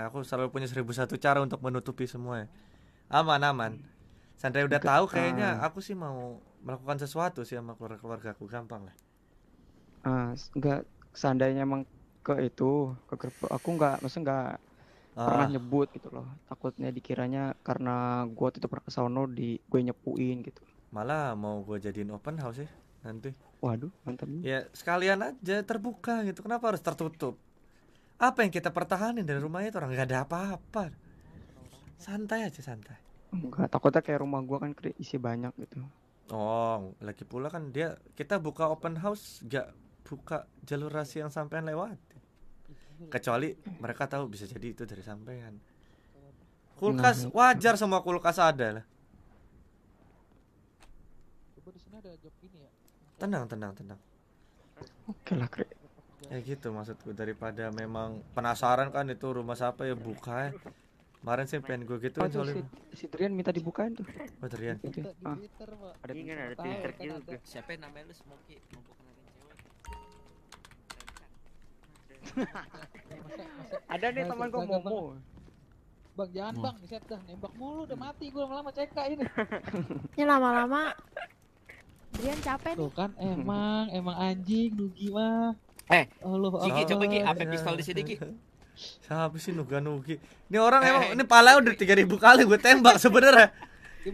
aku 0.04 0.20
selalu 0.22 0.52
punya 0.52 0.68
seribu 0.68 0.92
satu 0.92 1.16
cara 1.16 1.40
untuk 1.40 1.64
menutupi 1.64 2.04
semua. 2.04 2.44
Aman 3.08 3.40
aman. 3.40 3.72
Seandainya 4.36 4.68
udah 4.68 4.80
Enggak, 4.84 4.92
tahu, 4.92 5.04
kayaknya 5.08 5.50
ah. 5.60 5.68
aku 5.68 5.80
sih 5.80 5.96
mau 5.96 6.44
melakukan 6.60 7.00
sesuatu 7.00 7.48
sih 7.48 7.56
sama 7.56 7.76
keluarga 7.76 7.98
keluarga 7.98 8.30
aku 8.32 8.48
gampang 8.48 8.84
lah. 8.84 8.96
ah 10.04 10.30
s- 10.34 10.52
enggak 10.54 10.84
seandainya 11.14 11.64
emang 11.64 11.82
ke 12.22 12.36
itu 12.42 12.94
ke 13.08 13.16
gerbek 13.16 13.50
aku 13.50 13.70
nggak 13.74 13.96
maksudnya 14.02 14.24
nggak 14.28 14.50
pernah 15.24 15.46
Ah, 15.46 15.50
nyebut 15.52 15.88
gitu 15.96 16.08
loh 16.16 16.28
takutnya 16.50 16.90
dikiranya 16.98 17.44
karena 17.68 18.26
gue 18.38 18.48
itu 18.58 18.68
pernah 18.72 18.86
kesono 18.88 19.24
di 19.38 19.50
gue 19.72 19.80
nyepuin 19.88 20.38
gitu 20.48 20.62
malah 20.96 21.36
mau 21.44 21.56
gue 21.68 21.78
jadiin 21.86 22.12
open 22.18 22.36
house 22.42 22.58
sih 22.64 22.70
nanti. 23.06 23.30
waduh 23.64 23.92
mantap 24.06 24.28
nih 24.32 24.46
Ya 24.46 24.60
sekalian 24.80 25.20
aja 25.30 25.56
terbuka 25.70 26.22
gitu. 26.28 26.40
Kenapa 26.46 26.66
harus 26.70 26.84
tertutup? 26.88 27.36
Apa 28.28 28.40
yang 28.46 28.54
kita 28.58 28.70
pertahanin 28.78 29.26
dari 29.30 29.40
rumah 29.46 29.62
itu 29.66 29.76
orang 29.80 29.92
nggak 29.96 30.08
ada 30.10 30.20
apa-apa. 30.26 30.84
Santai 32.00 32.40
aja 32.48 32.62
santai. 32.64 32.98
enggak 33.36 33.68
takutnya 33.74 34.02
kayak 34.06 34.22
rumah 34.24 34.42
gue 34.50 34.58
kan 34.64 34.72
isi 35.04 35.18
banyak 35.28 35.54
gitu 35.62 35.78
Oh, 36.34 36.98
lagi 37.06 37.22
pula 37.32 37.48
kan 37.54 37.64
dia 37.76 37.88
kita 38.18 38.36
buka 38.42 38.64
open 38.74 38.96
house 39.04 39.26
gak 39.46 39.68
buka 40.08 40.38
jalur 40.66 40.90
rahasia 40.90 41.20
yang 41.26 41.34
sampean 41.34 41.66
lewat. 41.70 41.98
Kecuali 43.08 43.52
mereka 43.78 44.08
tahu 44.08 44.28
bisa 44.28 44.46
jadi 44.46 44.72
itu 44.72 44.84
dari 44.84 45.02
sampean. 45.02 45.60
Kulkas 46.76 47.24
Nah, 47.24 47.28
itu. 47.28 47.36
wajar 47.36 47.74
semua 47.76 48.00
kulkas 48.00 48.36
ada 48.36 48.82
lah. 48.82 48.86
Coba 51.56 51.70
di 51.72 51.80
sini 51.80 51.96
ada 51.96 52.12
job 52.20 52.34
ini 52.44 52.58
ya. 52.60 52.72
Tenang, 53.16 53.44
tenang, 53.48 53.72
tenang. 53.74 54.00
oke 55.08 55.34
lah 55.34 55.48
kri 55.48 55.64
Ya 56.26 56.42
gitu 56.42 56.74
maksudku 56.74 57.14
daripada 57.14 57.70
memang 57.70 58.20
penasaran 58.34 58.90
kan 58.90 59.06
itu 59.08 59.30
rumah 59.30 59.54
siapa 59.56 59.86
ya 59.86 59.96
buka 59.96 60.50
ya. 60.50 60.52
Kemarin 61.22 61.46
sih 61.46 61.58
pengen 61.58 61.90
gue 61.90 61.98
gitu 62.02 62.22
oh 62.22 62.30
si, 62.30 62.62
si 62.94 63.06
Drian 63.10 63.34
minta 63.34 63.50
dibukain 63.50 63.94
tuh 63.94 64.06
Oh, 64.42 64.50
Trian. 64.50 64.78
Itu, 64.82 65.02
Di 65.02 65.26
ah. 65.26 65.34
Twitter, 65.34 65.70
ada 65.74 66.12
Iya 66.14 66.22
kan 66.28 66.38
ada 66.38 66.56
Twitter 66.60 66.92
juga. 67.00 67.38
Siapa 67.42 67.70
yang 67.74 67.82
namanya 67.90 68.10
lu 68.10 68.14
Smoky? 68.14 68.58
ada 73.94 74.06
nih 74.12 74.24
teman 74.26 74.48
kagak 74.50 74.82
Momo 74.84 75.18
Bang, 76.16 76.32
jangan 76.32 76.54
bang, 76.64 76.76
set 76.88 77.04
dah 77.12 77.20
nembak 77.28 77.52
mulu 77.60 77.84
udah 77.84 77.98
mati 78.00 78.32
gue 78.32 78.40
lama-lama 78.40 78.72
CK 78.72 78.98
ini. 79.12 79.28
Ini 80.16 80.24
lama-lama. 80.24 80.96
Brian 82.16 82.40
capek 82.40 82.80
Tuh 82.80 82.88
nih. 82.88 82.96
kan 82.96 83.12
emang 83.20 83.92
emang 83.92 84.16
anjing 84.16 84.72
Nugi 84.80 85.12
mah. 85.12 85.52
Eh, 85.92 86.08
oh, 86.24 86.40
lu 86.40 86.56
Ki, 86.56 86.88
coba 86.88 87.04
Ki, 87.12 87.20
apa 87.20 87.44
pistol 87.44 87.76
di 87.76 87.84
sini 87.84 88.02
Ki? 88.08 88.16
Siapa 89.04 89.36
sih 89.36 89.52
Nuga 89.52 89.84
Nugi? 89.84 90.16
Ini 90.48 90.56
orang 90.56 90.88
Eh, 90.88 90.90
emang 90.96 91.04
eh. 91.12 91.16
ini 91.20 91.24
pala 91.28 91.60
udah 91.60 91.76
3000 91.76 92.08
kali 92.08 92.42
gue 92.48 92.60
tembak 92.64 92.96
sebenarnya. 92.96 93.52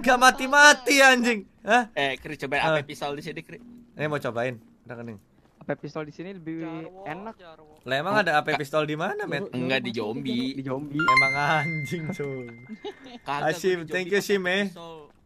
Gak 0.01 0.17
mati-mati 0.17 1.05
anjing. 1.05 1.45
Hah? 1.61 1.85
Eh, 1.93 2.17
Kri 2.17 2.33
coba 2.33 2.65
apa 2.65 2.81
pistol 2.81 3.13
di 3.13 3.21
sini 3.21 3.45
Kri? 3.45 3.61
Ini 3.93 4.09
mau 4.09 4.17
cobain. 4.17 4.57
Rekening. 4.89 5.30
Apa 5.61 5.77
pistol 5.77 6.09
di 6.09 6.13
sini 6.13 6.33
lebih 6.33 6.65
enak 7.05 7.37
Lah 7.85 7.95
emang 8.01 8.25
ada 8.25 8.41
AP 8.41 8.57
pistol 8.57 8.89
di 8.89 8.97
mana, 8.97 9.29
Met? 9.29 9.53
Enggak 9.53 9.85
di 9.85 9.93
zombie. 9.93 10.57
di 10.57 10.63
zombie 10.65 10.97
Emang 10.97 11.33
anjing, 11.61 12.09
cuy. 12.09 12.49
Di 13.21 13.85
thank 13.85 14.09
you, 14.09 14.21
Sim, 14.25 14.41
pakai 14.41 14.73
eh. 14.73 14.73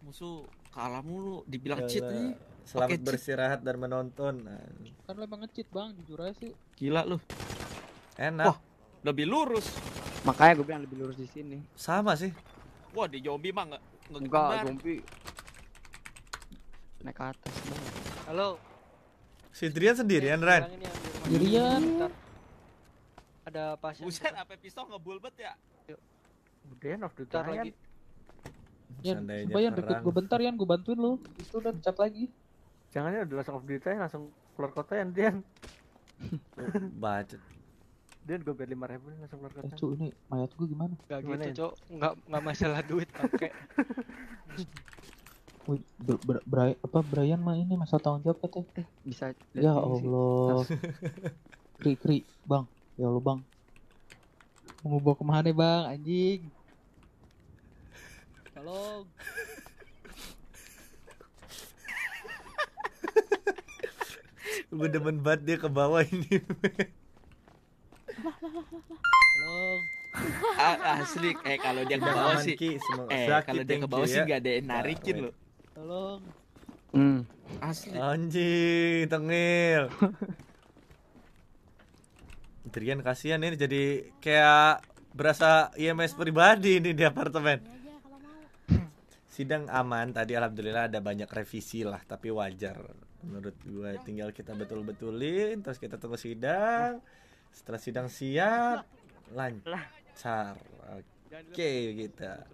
Musuh 0.03 0.43
kalah 0.75 0.99
mulu, 0.99 1.47
dibilang 1.47 1.87
cheat 1.87 2.03
Yalah. 2.03 2.11
nih. 2.11 2.29
Selamat 2.67 2.87
Oke, 2.91 2.95
Cik. 2.99 3.05
beristirahat 3.07 3.59
dan 3.63 3.75
menonton. 3.79 4.33
Kan 5.07 5.13
lu 5.15 5.23
emang 5.23 5.45
ngecit 5.47 5.71
bang, 5.71 5.95
jujur 6.03 6.19
aja 6.19 6.33
sih. 6.35 6.51
Gila 6.75 7.07
lu. 7.07 7.17
Enak. 8.19 8.45
Wah. 8.51 8.57
Lebih 9.07 9.25
lurus. 9.29 9.71
makanya 10.25 10.57
gue 10.57 10.65
bilang 10.65 10.81
lebih 10.81 10.97
lurus 11.05 11.21
di 11.21 11.29
sini 11.29 11.61
Sama 11.77 12.17
sih. 12.17 12.33
Wah, 12.97 13.05
di 13.05 13.21
zombie 13.21 13.53
mah 13.53 13.69
enggak 13.69 13.83
enggak 14.09 14.65
zombie 14.65 15.01
naik 17.05 17.13
ke 17.13 17.23
atas 17.29 17.53
Halo. 18.25 18.57
Si 19.55 19.71
Drian 19.71 19.95
sendirian, 19.95 20.43
rumah 20.43 20.67
Sendirian. 21.23 21.79
Bentar. 21.79 22.11
Ada 23.47 23.63
pasien. 23.79 24.03
Buset, 24.03 24.35
apa 24.35 24.59
pistol 24.59 24.83
ngebulbet 24.91 25.31
ya? 25.39 25.55
Drian 26.83 26.99
of 27.07 27.15
the 27.15 27.23
Bentar 27.23 27.47
lagi. 27.47 27.71
Yan, 29.07 29.23
coba 29.23 29.59
Yan 29.63 29.73
deket 29.79 29.97
gue 30.03 30.13
bentar 30.13 30.39
Yan, 30.43 30.59
gue 30.59 30.67
bantuin 30.67 30.99
lu. 30.99 31.23
Itu 31.39 31.63
udah 31.63 31.71
cat 31.79 31.95
lagi. 31.95 32.27
Jangan 32.91 33.15
ya 33.15 33.23
udah 33.23 33.35
langsung 33.39 33.55
off 33.55 33.63
duty 33.63 33.87
aja 33.87 33.99
langsung 34.03 34.23
keluar 34.59 34.71
kota 34.75 34.99
ya 34.99 35.07
Dian. 35.07 35.39
Bacot. 37.03 37.39
Dian 38.27 38.41
gue 38.43 38.53
bayar 38.59 38.69
lima 38.75 38.85
ribu 38.91 39.07
langsung 39.15 39.39
keluar 39.39 39.53
Eh 39.55 39.61
kota. 39.71 39.75
cu, 39.79 39.87
ini 39.95 40.07
mayat 40.27 40.51
gue 40.51 40.67
gimana? 40.67 40.93
Gak 41.07 41.19
Gimana 41.23 41.43
gitu? 41.47 41.55
Cok. 41.63 41.73
Enggak 41.95 42.13
enggak 42.27 42.43
masalah 42.43 42.81
duit, 42.83 43.07
pakai. 43.07 43.49
Wih, 45.65 45.81
ber, 45.97 46.17
ber, 46.21 46.37
Bray- 46.45 46.77
apa 46.77 46.99
Brian 47.01 47.41
mah 47.41 47.57
ini 47.57 47.73
masa 47.73 47.97
tanggung 47.97 48.21
jawab 48.21 48.37
katanya. 48.37 48.85
bisa 49.01 49.33
Ya. 49.57 49.73
Allah. 49.73 50.61
Kri 51.81 51.97
kri, 51.97 52.17
bang. 52.45 52.69
Ya 52.95 53.09
Allah 53.09 53.19
bang. 53.19 53.39
Mau 54.85 55.01
bawa 55.01 55.17
ke 55.17 55.25
mana 55.25 55.49
bang, 55.49 55.83
anjing? 55.89 56.41
Tolong. 58.53 59.09
Gue 64.69 64.87
demen 64.87 65.17
banget 65.19 65.41
dia 65.43 65.57
ke 65.57 65.65
bawah 65.65 66.05
ini. 66.05 66.37
Tolong. 69.33 69.81
Ah, 70.55 71.03
asli, 71.03 71.35
eh 71.43 71.57
kalau 71.59 71.83
dia 71.83 71.97
ke 71.97 72.05
Udah 72.05 72.15
bawah 72.15 72.37
sih. 72.39 72.55
Eh, 72.55 73.27
kalau 73.43 73.63
dia 73.65 73.75
thank 73.75 73.83
ke 73.83 73.89
bawah 73.89 74.07
sih 74.07 74.21
ya. 74.21 74.23
enggak 74.23 74.39
ada 74.45 74.51
yang 74.53 74.67
narikin 74.69 75.15
loh. 75.27 75.33
Tolong. 75.75 76.23
hmm. 76.95 77.19
Asli. 77.59 77.99
Anjing, 77.99 79.11
tengil. 79.11 79.91
Drian 82.71 83.03
kasihan 83.03 83.43
ini 83.43 83.59
jadi 83.59 84.07
kayak 84.23 84.87
berasa 85.11 85.75
IMS 85.75 86.15
pribadi 86.15 86.79
ini 86.79 86.95
di 86.95 87.03
apartemen. 87.03 87.59
Kalau 87.59 88.23
mau. 88.23 88.39
Sidang 89.35 89.67
aman 89.67 90.15
tadi 90.15 90.39
alhamdulillah 90.39 90.87
ada 90.87 91.03
banyak 91.03 91.27
revisi 91.27 91.83
lah 91.83 91.99
tapi 92.07 92.31
wajar 92.31 92.79
menurut 93.25 93.57
gue 93.65 93.91
tinggal 94.05 94.29
kita 94.29 94.53
betul-betulin 94.53 95.57
terus 95.65 95.81
kita 95.81 95.97
tunggu 95.97 96.13
sidang 96.13 97.01
setelah 97.49 97.81
sidang 97.81 98.07
siap 98.07 98.85
lancar 99.33 100.61
oke 100.93 101.71
kita 101.97 102.45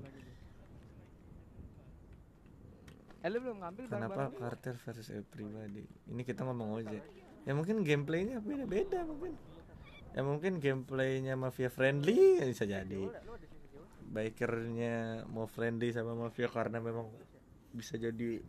eh 3.21 3.29
lu 3.29 3.37
belum 3.37 3.57
ngambil 3.61 3.83
kenapa 3.85 4.21
karakter 4.33 4.73
versus 4.81 5.07
pribadi 5.29 5.85
ini 6.09 6.21
kita 6.25 6.41
ngomong 6.41 6.81
ojek 6.81 7.03
ya 7.45 7.53
mungkin 7.53 7.81
gameplaynya 7.81 8.37
beda-beda 8.41 9.01
mungkin. 9.05 9.33
Ya 10.11 10.21
mungkin 10.27 10.59
gameplaynya 10.59 11.39
mafia 11.39 11.71
friendly 11.71 12.43
ya 12.43 12.45
bisa 12.45 12.67
jadi. 12.67 13.01
Bikernya 14.11 15.23
mau 15.31 15.47
friendly 15.47 15.95
sama 15.95 16.11
mafia 16.11 16.51
karena 16.51 16.83
memang 16.83 17.07
bisa 17.71 17.95
jadi 17.95 18.43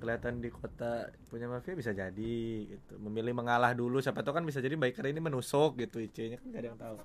kelihatan 0.00 0.40
di 0.40 0.48
kota 0.48 1.12
punya 1.28 1.44
mafia 1.44 1.76
bisa 1.76 1.92
jadi 1.92 2.36
gitu. 2.64 2.96
Memilih 2.96 3.36
mengalah 3.36 3.76
dulu 3.76 4.00
siapa 4.00 4.24
tahu 4.24 4.40
kan 4.40 4.44
bisa 4.48 4.64
jadi 4.64 4.72
biker 4.80 5.04
ini 5.04 5.20
menusuk 5.20 5.76
gitu 5.76 6.00
IC 6.00 6.16
nya 6.32 6.36
kan 6.40 6.48
gak 6.48 6.60
ada 6.64 6.68
yang 6.72 6.80
tahu. 6.80 6.96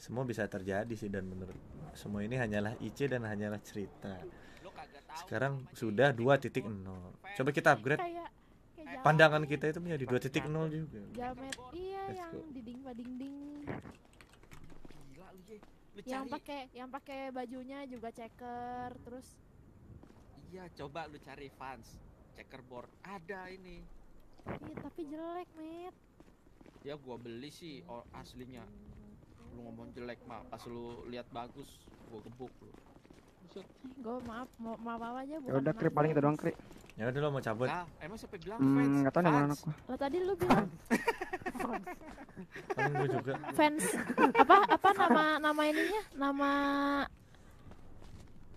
Semua 0.00 0.24
bisa 0.24 0.48
terjadi 0.48 0.94
sih 0.96 1.12
dan 1.12 1.28
menurut 1.28 1.56
semua 1.92 2.24
ini 2.24 2.40
hanyalah 2.40 2.72
IC 2.80 3.12
dan 3.12 3.28
hanyalah 3.28 3.60
cerita. 3.60 4.16
Sekarang 5.22 5.54
sudah 5.72 6.10
2.0 6.10 6.66
coba 7.34 7.50
kita 7.50 7.68
upgrade. 7.74 8.00
Kayak 8.00 8.28
kayak 8.74 8.86
jamet- 8.90 9.04
pandangan 9.06 9.42
kita 9.46 9.64
itu 9.70 9.78
menjadi 9.78 10.04
2.0 10.06 10.66
juga. 10.68 11.00
Jamet 11.14 11.56
iya 11.72 12.02
Let's 12.04 12.18
yang 12.18 12.32
dinding 12.50 12.78
dinding 12.82 13.36
yang 16.04 16.26
pakai 16.26 16.60
yang 16.74 16.90
pakai 16.90 17.30
bajunya 17.30 17.86
juga 17.86 18.10
checker 18.10 18.92
terus 19.06 19.38
Iya, 20.54 20.70
coba 20.78 21.10
lu 21.10 21.18
cari 21.18 21.50
fans 21.58 21.98
checkerboard. 22.38 22.86
Ada 23.02 23.50
ini. 23.50 23.82
iya 24.46 24.74
tapi 24.78 25.02
jelek 25.02 25.50
met. 25.58 25.94
Ya 26.86 26.94
gua 26.94 27.18
beli 27.18 27.50
sih 27.50 27.82
aslinya. 28.14 28.62
Lu 29.50 29.66
ngomong 29.66 29.90
jelek 29.90 30.22
mah 30.30 30.46
pas 30.46 30.62
lu 30.70 31.02
lihat 31.10 31.26
bagus 31.34 31.66
gua 32.06 32.22
gebuk 32.22 32.54
lu. 32.62 32.70
Gue 33.56 34.16
maaf 34.22 34.48
mau 34.56 34.74
maaf 34.78 35.00
apa 35.02 35.18
aja 35.20 35.32
Ya 35.32 35.38
bukan 35.40 35.60
udah 35.60 35.72
kri 35.72 35.88
paling 35.88 36.10
itu 36.10 36.20
doang 36.20 36.34
kri. 36.34 36.52
ya 36.92 37.04
udah 37.06 37.20
lo 37.20 37.28
mau 37.28 37.40
cabut 37.40 37.66
Ah, 37.66 37.86
emang 37.98 38.14
siapa 38.14 38.36
bilang 38.36 38.58
fans? 38.58 38.86
Hmm, 38.86 39.02
tahu 39.06 39.20
nih 39.20 39.30
Fans. 39.30 39.44
anak 39.44 39.58
gua. 39.60 39.74
lo 39.84 39.94
tadi 39.96 40.16
lu 40.20 40.32
bilang 40.34 40.66
paling 42.70 43.10
juga 43.10 43.32
fans 43.58 43.82
apa 44.34 44.56
apa 44.68 44.88
nama 44.96 45.24
nama 45.40 45.62
ininya 45.64 46.02
nama 46.14 46.50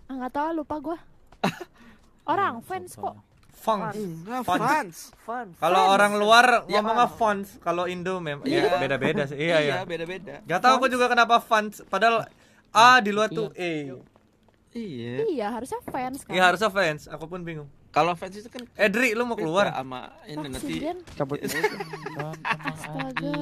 ah, 0.04 0.14
nggak 0.14 0.32
tahu 0.32 0.48
lupa 0.54 0.74
gue 0.80 0.98
orang 2.26 2.54
fans 2.60 2.92
kok 2.94 3.16
Fans. 3.58 3.90
Enggak, 3.90 4.46
Fans. 4.46 4.96
fans. 5.18 5.50
Kalau 5.58 5.82
Fans. 5.82 5.90
orang 5.90 6.12
luar 6.14 6.46
Ya, 6.64 6.78
ngomongnya 6.78 7.10
fonts, 7.10 7.58
kalau 7.58 7.90
Indo 7.90 8.22
mem 8.22 8.38
Iya. 8.46 8.70
ya 8.70 8.78
beda-beda 8.78 9.26
sih. 9.26 9.34
Iya 9.36 9.56
ya. 9.58 9.74
beda-beda. 9.82 10.38
Gak 10.46 10.62
tau 10.62 10.78
aku 10.78 10.86
juga 10.86 11.10
kenapa 11.10 11.42
fans 11.42 11.82
padahal 11.84 12.22
A 12.70 13.02
di 13.02 13.10
luar 13.10 13.26
tuh 13.26 13.50
E. 13.52 13.98
Iya. 14.76 15.24
iya 15.24 15.46
harusnya 15.48 15.80
fans 15.88 16.28
kan 16.28 16.32
Iya 16.36 16.42
harusnya 16.52 16.68
fans, 16.68 17.08
aku 17.08 17.24
pun 17.24 17.40
bingung. 17.40 17.68
Kalau 17.88 18.12
fans 18.12 18.36
itu 18.36 18.52
kan 18.52 18.68
Edri 18.76 19.16
lu 19.16 19.24
mau 19.24 19.32
keluar? 19.32 19.72
sama 19.72 20.12
ini 20.28 20.46
nanti 20.52 20.84
Cabut 21.16 21.40
astaga 21.40 23.32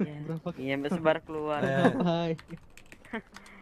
Berapa 0.00 0.48
Iya, 0.62 0.74
mbak 0.78 0.90
sebar 0.94 1.18
keluar. 1.26 1.60
Eh, 1.60 1.90
Hai. 2.00 2.32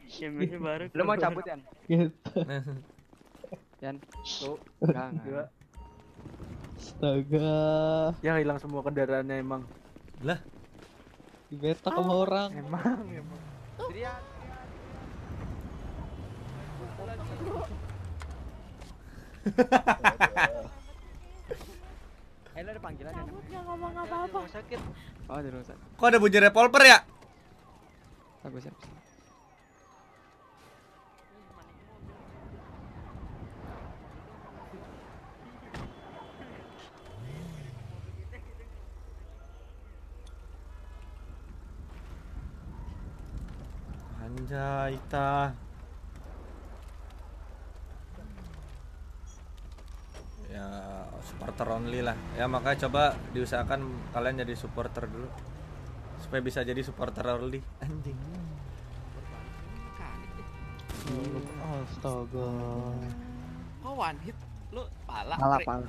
Iya, 0.06 0.26
mbak 0.30 0.60
baru 0.60 0.84
Lu 0.92 1.02
mau 1.08 1.16
cabut? 1.16 1.42
Gitu. 1.88 2.12
Yan. 3.82 3.96
Tuh. 4.22 4.60
Astaga. 6.76 7.52
Ya 8.20 8.36
hilang 8.36 8.60
semua 8.60 8.84
kendaraannya 8.84 9.40
emang. 9.40 9.64
Dibetak 11.50 11.90
sama 11.96 12.14
orang. 12.14 12.48
Emang, 12.54 13.08
emang. 13.08 13.40
Eh, 22.60 22.60
lu 22.60 22.68
ada 22.76 22.82
panggilan 22.84 23.12
ya? 23.16 23.24
cabut 23.24 23.44
nggak 23.48 23.62
ngomong 23.64 23.94
apa-apa 23.96 24.40
sakit. 24.52 24.80
Oh, 25.32 25.40
di 25.40 25.48
rumah 25.48 25.64
sakit. 25.64 25.86
Kok 25.96 26.06
ada 26.12 26.18
bunyi 26.20 26.38
revolver 26.44 26.82
ya? 26.84 26.98
Bagus 28.44 28.68
ya. 28.68 28.74
Anjay, 44.20 45.00
Ita. 45.00 45.56
Ya, 50.50 50.66
supporter 51.60 51.76
only 51.76 52.00
lah. 52.00 52.16
Ya 52.40 52.48
makanya 52.48 52.88
coba 52.88 53.12
diusahakan 53.36 53.84
kalian 54.16 54.40
jadi 54.40 54.56
supporter 54.56 55.04
dulu. 55.04 55.28
Supaya 56.24 56.40
bisa 56.40 56.64
jadi 56.64 56.80
supporter 56.80 57.20
only. 57.36 57.60
Anjing. 57.84 58.16
Astaga. 61.60 62.48
Oh 63.84 63.92
one 63.92 64.16
hit 64.24 64.32
lu 64.72 64.88
pala. 65.04 65.36
Pala, 65.36 65.56
pala. 65.60 65.88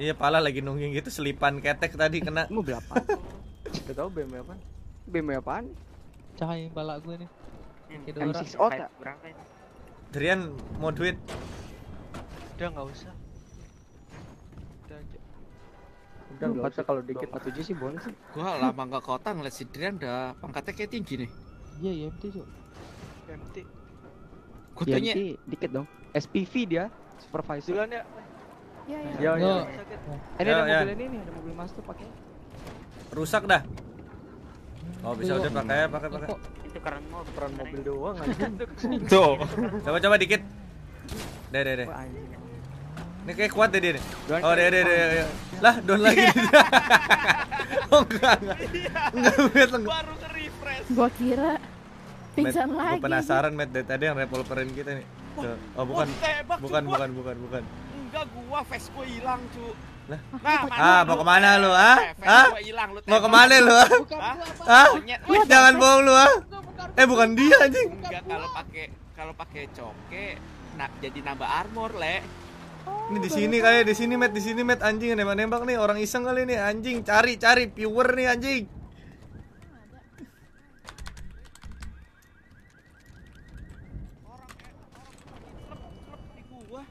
Iya, 0.00 0.16
pala 0.16 0.40
lagi 0.40 0.64
nungging 0.64 0.96
gitu 0.96 1.12
selipan 1.12 1.60
ketek 1.60 1.92
tadi 1.92 2.24
kena. 2.24 2.48
Mau 2.48 2.64
berapa? 2.64 3.04
Gak 3.84 3.92
tau 3.92 4.08
BMW 4.08 4.40
apa? 4.40 4.56
BMW 5.04 5.44
apaan? 5.44 5.76
Cahaya 6.40 6.72
pala 6.72 6.96
gue 7.04 7.20
nih. 7.20 7.28
Hmm, 7.28 8.00
Kayak 8.08 8.16
Dora. 8.16 8.32
M6 8.32 8.56
out 8.56 8.72
ya? 8.72 8.88
Berapa 8.96 9.24
itu? 9.28 9.42
Drian 10.08 10.40
mau 10.80 10.88
duit? 10.88 11.20
Udah 12.56 12.68
nggak 12.72 12.86
usah. 12.96 13.19
Udah 16.40 16.48
nggak 16.50 16.72
usah 16.72 16.84
kalau 16.88 17.00
dikit. 17.04 17.28
47 17.28 17.60
sih 17.62 17.74
boleh 17.76 18.00
sih. 18.00 18.14
Gua 18.32 18.56
lama 18.56 18.82
nggak 18.88 19.04
kota 19.04 19.28
ngeliat 19.30 19.52
si 19.52 19.68
Drian 19.68 20.00
udah 20.00 20.32
pangkatnya 20.40 20.72
kayak 20.72 20.90
tinggi 20.90 21.14
nih. 21.20 21.30
Iya, 21.78 21.92
iya, 21.92 22.04
MT, 22.08 22.22
Cok. 22.32 22.46
MT. 23.30 23.56
Gua 24.72 24.84
tanya 24.86 25.12
DMT 25.12 25.20
dikit 25.46 25.70
dong. 25.70 25.86
SPV 26.10 26.52
dia, 26.64 26.84
supervisor. 27.20 27.70
Duluan 27.70 27.90
ya. 27.90 28.02
iya 28.88 28.98
iya 28.98 29.20
Ya, 29.20 29.32
ya. 29.36 29.54
Sakit. 29.70 30.00
Eh, 30.00 30.18
ini 30.40 30.48
Ya, 30.48 30.56
ada 30.56 30.64
ya. 30.64 30.78
mobil 30.80 30.90
ini 30.90 31.04
nih, 31.06 31.20
ada 31.20 31.32
mobil 31.36 31.52
mas 31.52 31.70
tuh 31.70 31.84
pakai. 31.84 32.06
Rusak 33.10 33.42
dah. 33.44 33.62
Oh, 35.00 35.12
bisa 35.12 35.32
udah 35.34 35.52
pakai 35.54 35.76
ya, 35.76 35.86
pakai 35.88 36.08
pakai. 36.08 36.28
Itu 36.64 36.78
keren 36.80 37.04
mau 37.08 37.22
Peran 37.30 37.52
mobil 37.54 37.80
doang 37.80 38.16
aja. 38.16 38.46
tuh. 39.12 39.36
Coba 39.84 39.96
coba 40.00 40.16
dikit. 40.16 40.40
Deh, 41.52 41.60
deh, 41.60 41.74
deh. 41.84 41.86
Ini 43.20 43.32
kayak 43.36 43.52
kuat 43.52 43.68
deh 43.70 43.80
dia 43.80 43.92
nih. 43.94 44.04
Oh, 44.40 44.52
deh, 44.56 44.66
deh, 44.66 44.82
deh. 44.82 44.96
deh. 44.96 45.28
Lah, 45.60 45.74
down 45.84 46.00
lagi. 46.00 46.24
oh, 47.92 48.00
enggak, 48.00 48.36
enggak. 48.40 48.58
Enggak, 49.12 49.34
Matt, 49.44 49.70
enggak. 49.70 49.92
Baru 49.92 50.12
nge-refresh. 50.16 50.86
gua 50.90 51.08
kira 51.12 51.52
Matt, 51.52 52.34
pingsan 52.34 52.68
lagi 52.72 52.96
Gue 52.96 53.04
penasaran, 53.04 53.52
Matt. 53.52 53.70
Dari 53.70 53.84
tadi 53.84 54.02
yang 54.08 54.16
revolverin 54.16 54.70
kita 54.72 54.90
nih. 54.96 55.06
Tuh. 55.36 55.56
Oh, 55.76 55.84
bukan. 55.84 56.08
Wah. 56.08 56.58
Bukan, 56.58 56.82
Gua- 56.82 56.96
bukan, 56.96 57.08
bukan, 57.12 57.36
bukan. 57.44 57.62
Enggak 58.00 58.24
gua 58.32 58.60
face 58.64 58.88
gua 58.90 59.04
hilang, 59.04 59.40
cu. 59.52 59.66
Lah? 60.10 60.20
Nah, 60.42 60.60
Ah, 60.74 61.00
mau 61.06 61.14
ke 61.14 61.26
mana 61.28 61.48
lu, 61.60 61.70
ah? 61.70 61.98
Eh, 62.02 62.10
Ah? 62.24 62.46
gua 62.50 62.62
hilang 62.64 62.88
lu. 62.90 62.98
Mau 63.04 63.20
ke 63.20 63.30
mana 63.30 63.54
lu, 63.60 63.74
ah? 63.76 63.90
Hah? 64.66 64.88
Ah? 64.88 64.88
Jangan 65.44 65.72
bohong 65.76 66.02
lu, 66.02 66.14
ah. 66.16 66.32
Eh, 66.96 67.06
bukan 67.06 67.36
dia 67.36 67.54
anjing. 67.60 67.88
Enggak 67.94 68.24
kalau 68.24 68.48
pakai 68.50 68.84
kalau 69.12 69.32
pakai 69.36 69.68
coke 69.70 70.26
nah 70.74 70.88
jadi 70.96 71.20
nambah 71.20 71.44
armor, 71.44 71.92
Le. 71.94 72.24
Oh, 72.86 73.12
Ini 73.12 73.18
di 73.18 73.28
baru 73.28 73.38
sini 73.40 73.56
kali, 73.60 73.78
di 73.84 73.94
sini, 73.96 74.14
Matt, 74.16 74.32
di 74.32 74.42
sini, 74.44 74.60
Matt. 74.62 74.80
Anjing 74.80 75.12
nembak-nembak 75.18 75.62
nih, 75.66 75.76
orang 75.76 75.98
iseng 76.00 76.24
kali 76.24 76.46
nih, 76.46 76.58
anjing. 76.60 77.02
Cari, 77.02 77.36
cari 77.36 77.68
viewer 77.68 78.08
nih, 78.14 78.26
anjing. 78.30 78.64
Klub 86.48 86.86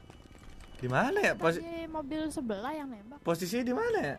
di 0.80 0.88
mana 0.88 1.18
ya? 1.20 1.36
Pos 1.36 1.60
Tadi 1.60 1.84
mobil 1.92 2.32
sebelah 2.32 2.72
yang 2.72 2.88
nembak 2.88 3.20
posisinya 3.20 3.64
di 3.68 3.74
mana 3.76 4.00
ya? 4.00 4.16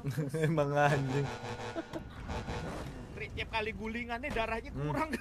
Emang 0.46 0.72
anjing. 0.72 1.26
Tiap 3.28 3.48
kali 3.52 3.70
gulingannya 3.76 4.30
darahnya 4.32 4.70
Hmm. 4.72 4.80
kurang. 4.88 5.10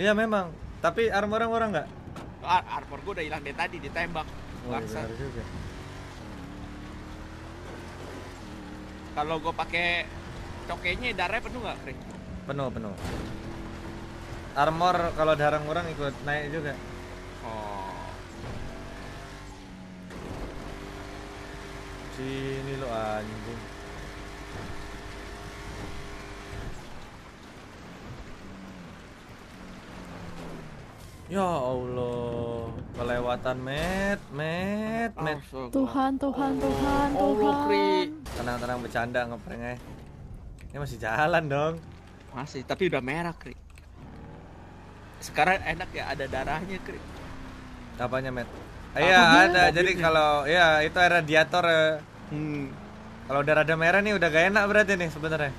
Iya 0.00 0.16
memang. 0.16 0.48
Tapi 0.80 1.12
armor 1.12 1.44
orang 1.44 1.68
nggak? 1.76 1.88
Ar- 2.42 2.66
armor 2.80 2.98
gua 3.04 3.12
udah 3.20 3.24
hilang 3.28 3.44
dari 3.44 3.54
tadi 3.54 3.76
ditembak. 3.76 4.24
Oh, 4.66 4.72
iya, 4.72 5.04
juga. 5.14 5.44
Kalau 9.12 9.36
gua 9.36 9.52
pakai 9.52 10.08
cokenya 10.64 11.12
darahnya 11.12 11.44
penuh 11.44 11.60
nggak, 11.60 11.76
Kri? 11.84 11.94
Penuh 12.48 12.68
penuh. 12.72 12.94
Armor 14.56 14.96
kalau 15.12 15.34
darah 15.36 15.60
orang 15.60 15.86
ikut 15.92 16.14
naik 16.24 16.50
juga. 16.50 16.72
Oh. 17.44 17.92
Sini 22.16 22.74
lo 22.80 22.88
anjing. 22.88 23.71
Ya 31.30 31.46
Allah, 31.46 32.66
kelewatan 32.98 33.56
met, 33.62 34.20
met, 34.34 35.12
met. 35.16 35.38
Tuhan 35.70 36.18
Tuhan 36.18 36.52
Tuhan 36.58 37.08
Kri. 37.14 37.16
Tuhan 37.16 38.08
Tenang-tenang 38.36 38.78
bercanda 38.82 39.20
ngeprank 39.30 39.62
aja. 39.62 39.90
Ini 40.72 40.78
masih 40.82 40.98
jalan 40.98 41.44
dong. 41.46 41.74
Masih, 42.32 42.64
tapi 42.66 42.88
udah 42.88 43.00
merah, 43.00 43.32
Kri. 43.36 43.54
Sekarang 45.22 45.62
enak 45.62 45.88
ya 45.94 46.10
ada 46.10 46.24
darahnya, 46.26 46.76
Kri. 46.82 46.98
Apanya, 47.96 48.34
Met? 48.34 48.50
Iya, 48.98 49.48
ada. 49.48 49.62
Jadi 49.72 49.94
Mobilnya. 49.96 50.04
kalau 50.04 50.30
ya 50.44 50.66
itu 50.84 50.96
air 51.00 51.12
radiator. 51.22 51.64
eh. 51.64 51.92
Hmm. 52.34 52.68
Kalau 53.30 53.40
udah 53.40 53.54
rada 53.62 53.74
merah 53.78 54.00
nih 54.04 54.12
udah 54.18 54.28
gak 54.28 54.46
enak 54.52 54.64
berarti 54.68 54.92
nih 55.00 55.08
sebenarnya. 55.08 55.52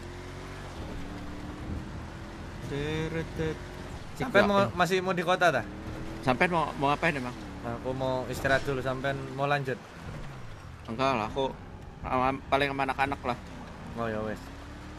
Sampai 4.14 4.42
mau 4.46 4.70
masih 4.78 5.02
mau 5.02 5.14
di 5.16 5.26
kota 5.26 5.50
dah? 5.50 5.66
Sampai 6.22 6.46
mau 6.48 6.70
mau 6.78 6.94
ngapain 6.94 7.18
emang? 7.18 7.34
Aku 7.64 7.96
mau 7.96 8.28
istirahat 8.28 8.62
dulu 8.68 8.84
sampai 8.84 9.16
mau 9.34 9.48
lanjut. 9.48 9.80
Enggak 10.86 11.16
lah, 11.16 11.28
aku 11.32 11.50
paling 12.52 12.68
sama 12.70 12.84
anak-anak 12.86 13.22
lah. 13.24 13.38
Oh 13.96 14.08
ya 14.12 14.20
wes. 14.22 14.42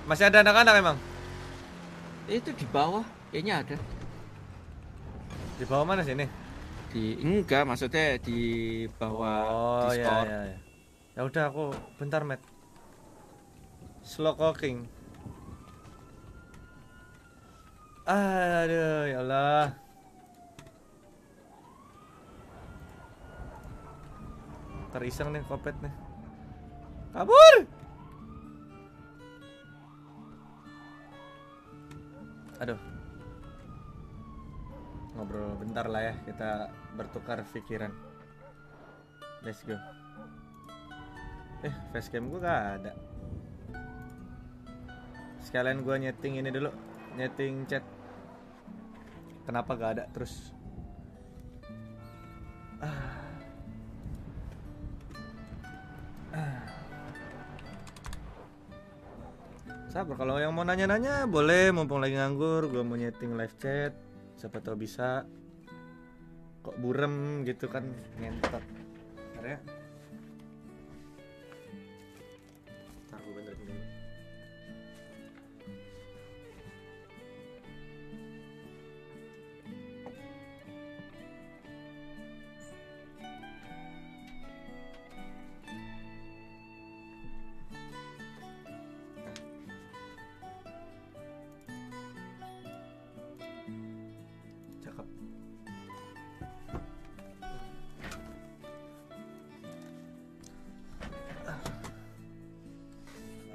Masih 0.09 0.29
ada 0.29 0.41
anak-anak 0.41 0.75
emang? 0.81 0.97
Itu 2.25 2.51
di 2.57 2.65
bawah, 2.69 3.05
kayaknya 3.29 3.61
ada. 3.61 3.77
Di 5.61 5.65
bawah 5.69 5.85
mana 5.85 6.03
sini? 6.03 6.25
Di 6.89 7.21
enggak, 7.21 7.69
maksudnya 7.69 8.17
di 8.19 8.39
bawah 8.97 9.37
Oh 9.45 9.93
ya 9.93 10.09
Discord. 10.09 10.27
ya 10.27 10.41
ya. 10.49 10.59
Ya 11.15 11.21
udah 11.23 11.45
aku 11.53 11.65
bentar, 12.01 12.25
Met. 12.25 12.41
Slow 14.03 14.35
cooking. 14.35 14.89
Aduh, 18.05 19.09
ya 19.09 19.19
Allah. 19.25 19.73
Teriseng 24.93 25.33
nih 25.33 25.41
kopet 25.49 25.73
nih. 25.81 25.95
Kabur! 27.17 27.57
Aduh. 32.61 32.81
Ngobrol 35.17 35.57
bentar 35.63 35.87
lah 35.89 36.13
ya, 36.13 36.15
kita 36.29 36.69
bertukar 37.01 37.41
pikiran. 37.57 37.91
Let's 39.41 39.65
go. 39.65 39.81
Eh, 41.65 41.75
facecam 41.89 42.29
gua 42.29 42.41
gak 42.45 42.63
ada. 42.83 42.93
Sekalian 45.41 45.81
gua 45.81 45.97
nyeting 45.97 46.37
ini 46.37 46.53
dulu, 46.53 46.69
nyeting 47.17 47.65
chat. 47.65 47.94
Kenapa 49.45 49.77
gak 49.77 49.91
ada? 50.01 50.05
Terus? 50.13 50.53
Ah. 52.81 53.25
Sabar 59.95 60.19
kalau 60.19 60.43
yang 60.43 60.51
mau 60.51 60.67
nanya-nanya 60.67 61.31
boleh. 61.31 61.71
Mumpung 61.71 62.03
lagi 62.03 62.19
nganggur 62.19 62.67
gua 62.67 62.83
mau 62.83 62.99
nyeting 62.99 63.39
live 63.39 63.55
chat. 63.63 63.95
Siapa 64.35 64.59
tahu 64.59 64.83
bisa. 64.83 65.23
Kok 66.67 66.81
burem 66.83 67.47
gitu 67.47 67.71
kan 67.71 67.87
ngentot. 68.19 68.65
Ya 69.45 69.84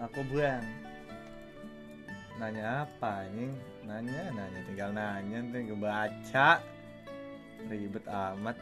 Aku 0.10 0.26
buang. 0.34 0.66
Nanya 2.42 2.90
apa 2.90 3.30
ini? 3.30 3.54
Nanya, 3.86 4.34
nanya, 4.34 4.60
tinggal 4.66 4.90
nanya, 4.90 5.38
tinggal 5.54 5.78
baca. 5.78 6.50
Ribet 7.70 8.06
amat. 8.10 8.58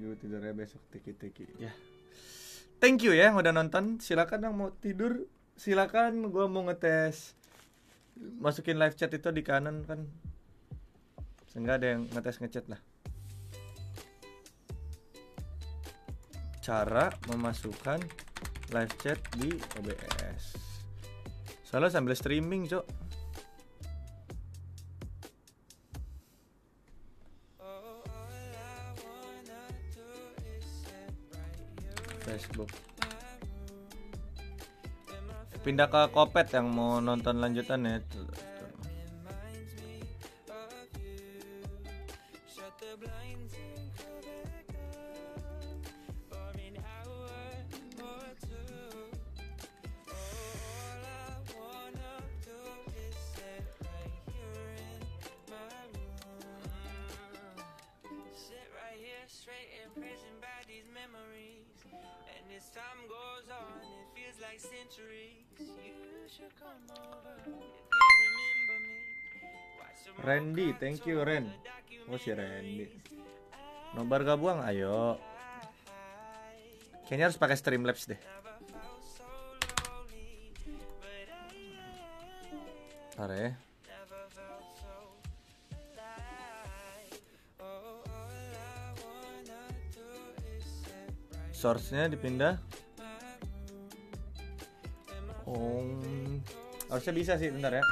Gue 0.00 0.16
tidurnya 0.16 0.52
besok 0.56 0.84
tiki-tiki 0.92 1.46
ya. 1.60 1.72
Thank 2.80 3.04
you 3.04 3.12
ya 3.12 3.30
yang 3.30 3.40
udah 3.40 3.52
nonton. 3.52 4.00
Silakan 4.00 4.48
yang 4.48 4.54
mau 4.56 4.72
tidur, 4.72 5.28
silakan. 5.54 6.32
Gua 6.32 6.48
mau 6.48 6.64
ngetes. 6.66 7.39
Masukin 8.20 8.76
live 8.76 8.96
chat 8.96 9.08
itu 9.16 9.32
di 9.32 9.40
kanan 9.40 9.80
kan. 9.88 10.04
Sehingga 11.48 11.80
ada 11.80 11.96
yang 11.96 12.04
ngetes 12.12 12.38
ngechat 12.44 12.68
lah. 12.68 12.80
Cara 16.60 17.08
memasukkan 17.32 17.98
live 18.70 18.94
chat 19.00 19.18
di 19.40 19.48
OBS. 19.80 20.54
Soalnya 21.64 21.90
sambil 21.90 22.12
streaming, 22.14 22.68
Cok. 22.68 22.84
Facebook. 32.30 32.89
Pindah 35.60 35.92
ke 35.92 36.08
Kopet 36.16 36.56
yang 36.56 36.72
mau 36.72 37.04
nonton 37.04 37.36
lanjutan 37.36 37.84
ya. 37.84 38.00
Randy, 70.20 70.76
thank 70.76 71.08
you 71.08 71.24
Ren. 71.24 71.48
Oh 72.12 72.20
si 72.20 72.28
Randy. 72.30 72.92
Nobar 73.96 74.22
gak 74.22 74.36
buang? 74.36 74.60
Ayo. 74.62 75.16
Kayaknya 77.08 77.26
harus 77.26 77.40
pakai 77.40 77.56
Streamlabs 77.58 78.06
deh. 78.06 78.20
Ntar 83.16 83.30
ya. 83.34 83.50
Source-nya 91.50 92.08
dipindah. 92.08 92.69
Oh, 95.50 95.82
harusnya 96.94 97.14
bisa 97.14 97.32
sih, 97.34 97.50
bentar 97.50 97.74
ya. 97.74 97.82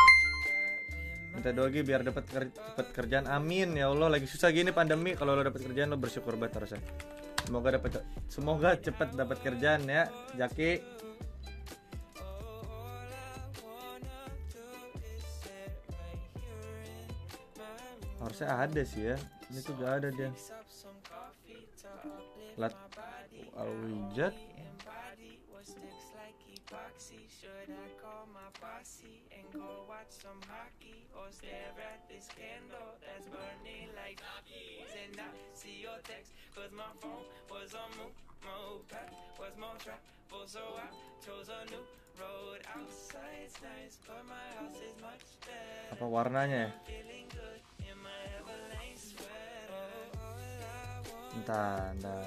Minta 1.34 1.50
doa 1.50 1.66
lagi 1.70 1.82
biar 1.82 2.06
dapat 2.06 2.24
ker 2.30 2.44
cepet 2.50 2.86
kerjaan. 2.94 3.26
Amin 3.26 3.74
ya 3.74 3.90
Allah, 3.90 4.10
lagi 4.10 4.26
susah 4.30 4.54
gini 4.54 4.70
pandemi. 4.70 5.18
Kalau 5.18 5.34
lo 5.34 5.42
dapat 5.42 5.66
kerjaan 5.66 5.90
lo 5.90 5.98
bersyukur 5.98 6.38
banget 6.38 6.62
harusnya. 6.62 6.82
Semoga 7.46 7.68
dapat 7.78 7.90
semoga 8.30 8.70
cepet 8.78 9.08
dapat 9.14 9.38
kerjaan 9.42 9.82
ya, 9.86 10.06
Jaki. 10.38 10.82
Harusnya 18.18 18.48
ada 18.54 18.82
sih 18.82 19.02
ya. 19.14 19.16
Ini 19.48 19.58
tuh 19.62 19.74
gak 19.78 19.92
ada 20.02 20.08
dia. 20.12 20.30
Lat 22.58 22.74
Alwijat 23.58 24.34
apa 45.88 46.06
warnanya 46.06 46.68
ya? 46.68 46.70
Entah, 51.36 51.92
entah. 51.92 52.24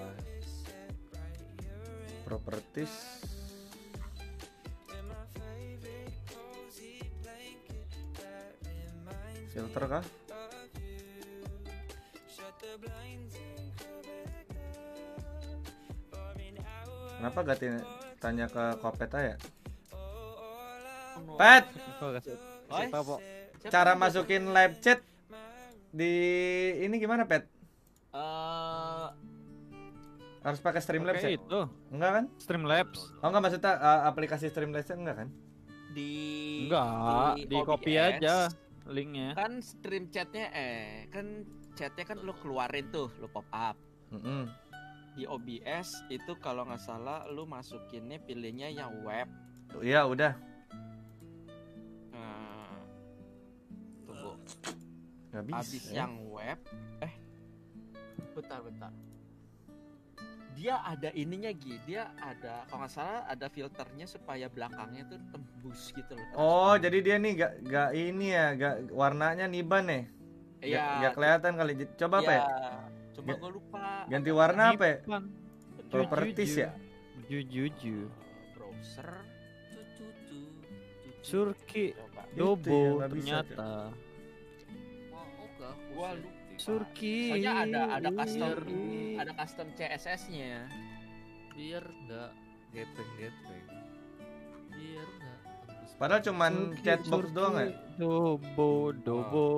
Properties. 2.28 2.94
Filter 9.52 9.84
kah? 9.84 10.06
Kenapa 17.22 17.40
gak 17.46 17.60
tanya 18.18 18.46
ke 18.50 18.64
Kopet 18.82 19.12
aja? 19.14 19.36
Pet, 21.38 21.66
Oi, 22.72 22.88
cara 23.70 23.94
masukin 23.94 24.50
live 24.50 24.76
chat 24.82 25.06
di 25.94 26.14
ini 26.82 26.98
gimana, 26.98 27.28
Pet? 27.30 27.61
Harus 30.42 30.60
pakai 30.60 30.82
Streamlabs 30.82 31.22
ya? 31.22 31.30
Pakai 31.30 31.38
itu 31.38 31.60
Enggak 31.94 32.12
kan? 32.18 32.26
Streamlabs. 32.42 33.00
Oh 33.22 33.28
enggak 33.30 33.42
maksudnya 33.46 33.74
uh, 33.78 34.02
aplikasi 34.10 34.50
Streamlabs 34.50 34.90
enggak 34.90 35.18
kan? 35.26 35.30
di 35.92 36.14
Enggak, 36.68 37.36
di 37.52 37.58
copy 37.62 37.94
OBS, 38.00 38.04
aja 38.18 38.36
linknya. 38.88 39.36
Kan 39.36 39.60
stream 39.62 40.10
chatnya 40.10 40.50
eh 40.56 41.06
kan 41.12 41.46
chatnya 41.76 42.04
kan 42.08 42.18
lu 42.24 42.34
keluarin 42.40 42.88
tuh, 42.90 43.12
lu 43.20 43.28
pop 43.28 43.46
up. 43.52 43.78
Mm-mm. 44.12 44.48
Di 45.16 45.28
OBS 45.28 46.08
itu 46.08 46.32
kalau 46.40 46.64
nggak 46.64 46.82
salah 46.82 47.28
lu 47.28 47.44
masukinnya 47.44 48.18
pilihnya 48.24 48.72
yang 48.72 49.04
web. 49.04 49.28
Iya 49.84 50.08
udah. 50.08 50.34
Eh, 52.16 52.80
tunggu. 54.08 54.32
Bisa. 55.32 55.60
Habis 55.64 55.84
ya. 55.92 56.04
yang 56.04 56.14
web, 56.28 56.60
eh, 57.04 57.14
bentar 58.36 58.60
bentar. 58.64 58.92
Dia 60.52 60.84
ada 60.84 61.10
ininya 61.16 61.50
Gi, 61.56 61.80
dia 61.88 62.12
ada 62.20 62.68
kalau 62.68 62.86
nggak 62.86 62.92
salah 62.94 63.24
ada 63.26 63.48
filternya 63.50 64.06
supaya 64.06 64.46
belakangnya 64.52 65.08
tuh 65.10 65.20
tembus 65.32 65.90
gitu 65.96 66.14
loh. 66.14 66.28
Oh 66.38 66.74
jadi 66.78 66.98
dia 67.02 67.16
nih 67.18 67.32
gak, 67.40 67.54
gak 67.66 67.90
ini 67.96 68.28
ya, 68.36 68.46
gak 68.54 68.76
warnanya 68.94 69.48
niban 69.48 69.88
nih. 69.88 70.04
Iya. 70.62 70.78
Gak, 70.78 70.94
gak 71.02 71.12
kelihatan 71.18 71.52
kali. 71.58 71.72
Coba 71.98 72.16
apa 72.22 72.32
ya? 72.32 72.42
Iya. 72.44 72.72
Coba 73.12 73.30
Ga- 73.32 73.40
gue 73.40 73.52
lupa. 73.58 73.86
Ganti 74.08 74.32
warna 74.32 74.64
apa 74.76 74.86
ya? 74.86 74.98
Properties 75.92 76.54
ya? 76.56 76.72
Jujuju. 77.32 78.12
browser 78.56 79.10
Surki 81.22 81.94
coba 81.94 82.22
Itu 82.34 82.58
Dobo 82.58 83.06
ternyata. 83.06 83.94
gua 85.92 86.10
lupa 86.18 86.41
Surki. 86.62 87.18
soalnya 87.30 87.54
ada 87.60 87.82
ada 87.98 88.10
custom 88.12 88.50
Surki. 88.54 89.18
ada 89.18 89.32
custom 89.34 89.68
CSS 89.74 90.22
nya 90.30 90.70
biar 91.52 91.84
enggak 91.84 92.32
gepeng-gepeng 92.72 93.66
biar 94.72 95.08
enggak 95.10 95.40
Padahal 95.98 96.22
cuman 96.24 96.54
Surki, 96.74 96.82
chatbox 96.82 97.22
Surki, 97.24 97.36
doang 97.36 97.56
ya. 97.56 97.66
Dobo, 97.96 98.72
Dobo. 98.96 99.50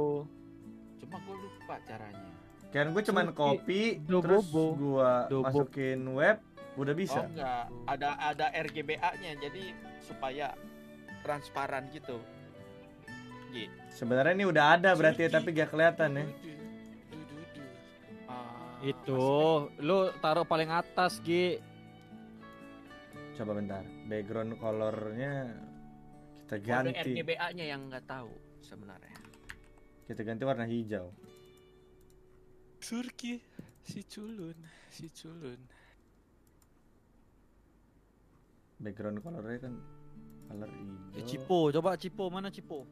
cuma 0.99 1.17
gua 1.21 1.35
lupa 1.37 1.75
caranya 1.83 2.31
Kan 2.67 2.89
gue 2.89 3.03
cuman 3.05 3.25
Surki, 3.25 3.37
copy 3.37 3.81
Dobobo. 4.01 4.23
terus 4.23 4.45
gua 4.75 5.11
Dobo. 5.27 5.43
masukin 5.45 5.99
web 6.09 6.37
udah 6.73 6.93
bisa. 6.93 7.21
oh 7.21 7.29
enggak 7.29 7.63
ada 7.85 8.09
ada 8.17 8.45
RGBA 8.49 9.09
nya 9.19 9.31
jadi 9.37 9.63
supaya 10.01 10.57
transparan 11.21 11.87
gitu 11.89 12.17
Gi. 13.49 13.69
Sebenarnya 13.93 14.33
ini 14.33 14.45
udah 14.45 14.65
ada 14.73 14.97
berarti 14.97 15.21
ya, 15.23 15.31
tapi 15.31 15.53
gak 15.53 15.69
kelihatan 15.69 16.17
ya. 16.17 16.25
Itu, 18.83 19.23
lu 19.79 19.97
taruh 20.19 20.43
paling 20.43 20.67
atas, 20.67 21.23
Gi. 21.23 21.55
Coba 23.33 23.55
bentar. 23.55 23.81
Background 24.05 24.59
colornya 24.59 25.55
kita 26.43 26.59
masukin- 26.59 26.67
kode 26.83 26.91
ganti. 26.93 27.11
RGBA 27.15 27.47
nya 27.55 27.65
yang 27.65 27.81
nggak 27.87 28.05
tahu 28.05 28.29
sebenarnya 28.59 29.15
Kita 30.03 30.21
ganti 30.21 30.43
warna 30.43 30.67
hijau. 30.67 31.15
Surki, 32.77 33.39
si 33.81 34.03
culun, 34.03 34.59
si 34.91 35.07
culun. 35.09 35.57
Background 38.77 39.23
colornya 39.23 39.59
kan 39.63 39.73
color 40.45 40.67
Eh, 40.67 40.75
hijau. 40.75 41.23
Cipo, 41.25 41.59
coba 41.71 41.95
Cipo, 41.95 42.27
mana 42.27 42.51
Cipo? 42.51 42.83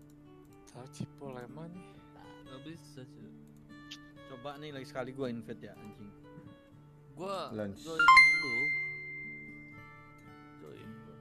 Tahu 0.71 0.87
Cipo 0.89 1.25
Lemon 1.29 1.67
nih. 1.69 1.99
enggak 2.41 2.61
bisa 2.65 3.03
cuy 3.05 3.30
Coba 4.31 4.55
nih 4.63 4.71
lagi 4.71 4.87
sekali 4.87 5.11
gua 5.11 5.27
invite 5.27 5.59
ya, 5.59 5.75
anjing. 5.75 6.07
gua 7.19 7.51
Launch. 7.51 7.83
join 7.83 7.99
dulu 7.99 8.55
join 10.63 10.89
gua. 11.03 11.15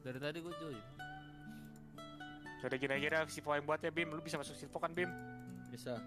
dari 0.00 0.18
tadi 0.18 0.38
gua 0.40 0.54
join 0.56 0.80
aja 2.96 3.06
dah 3.12 3.22
Sipo 3.28 3.52
yang 3.52 3.68
buat 3.68 3.84
ya 3.84 3.92
Bim, 3.92 4.08
lu 4.08 4.24
bisa 4.24 4.40
masuk 4.40 4.56
Sipo 4.56 4.80
kan 4.80 4.90
Bim? 4.96 5.12
Bisa. 5.68 6.00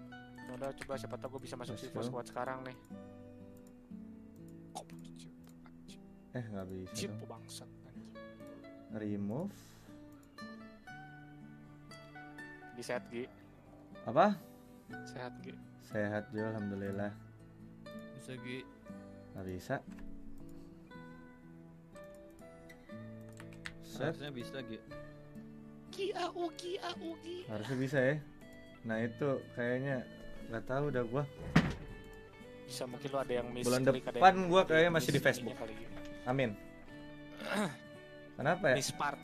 Udah 0.50 0.74
coba 0.74 0.98
siapa 0.98 1.14
tau 1.14 1.30
gue 1.30 1.46
bisa 1.46 1.54
masuk 1.54 1.78
go. 1.78 2.02
squad 2.02 2.26
sekarang 2.26 2.66
nih. 2.66 2.76
Kok 4.74 4.84
Eh 6.34 6.44
nggak 6.50 6.66
bisa. 6.66 7.06
Bangsat. 7.30 7.70
anjing. 7.86 8.10
Remove. 8.98 9.54
Di 12.74 12.82
sehat 12.82 13.06
Gi, 13.14 13.30
Apa? 14.04 14.34
sehat 15.06 15.38
Gi. 15.46 15.69
Sehat 15.80 16.28
Jo, 16.30 16.44
alhamdulillah. 16.52 17.12
bisa 18.20 18.32
Gi 18.36 18.58
Nggak 19.32 19.46
bisa. 19.46 19.76
Set, 23.86 24.14
Harusnya 24.14 24.30
bisa, 24.32 24.56
Gi. 24.64 24.78
Gi 25.90 26.06
au 26.14 26.48
gi. 26.54 26.78
harusnya 27.50 27.76
bisa 27.76 27.98
ya. 27.98 28.16
Nah 28.86 28.96
itu 29.04 29.28
kayaknya 29.52 30.06
nggak 30.48 30.64
tahu 30.64 30.84
dah 30.88 31.04
gua. 31.04 31.24
Bisa 32.64 32.86
mungkin 32.86 33.08
lu 33.10 33.18
ada 33.18 33.32
yang 33.34 33.48
miss 33.50 33.66
Bulan 33.66 33.82
depan 33.82 34.32
yang 34.32 34.46
gua 34.48 34.62
kayaknya 34.64 34.90
masih 34.94 35.10
di 35.12 35.20
Facebook. 35.20 35.56
Amin. 36.24 36.54
Kenapa 38.38 38.64
ya? 38.72 38.76
Miss 38.78 38.94
part. 38.94 39.18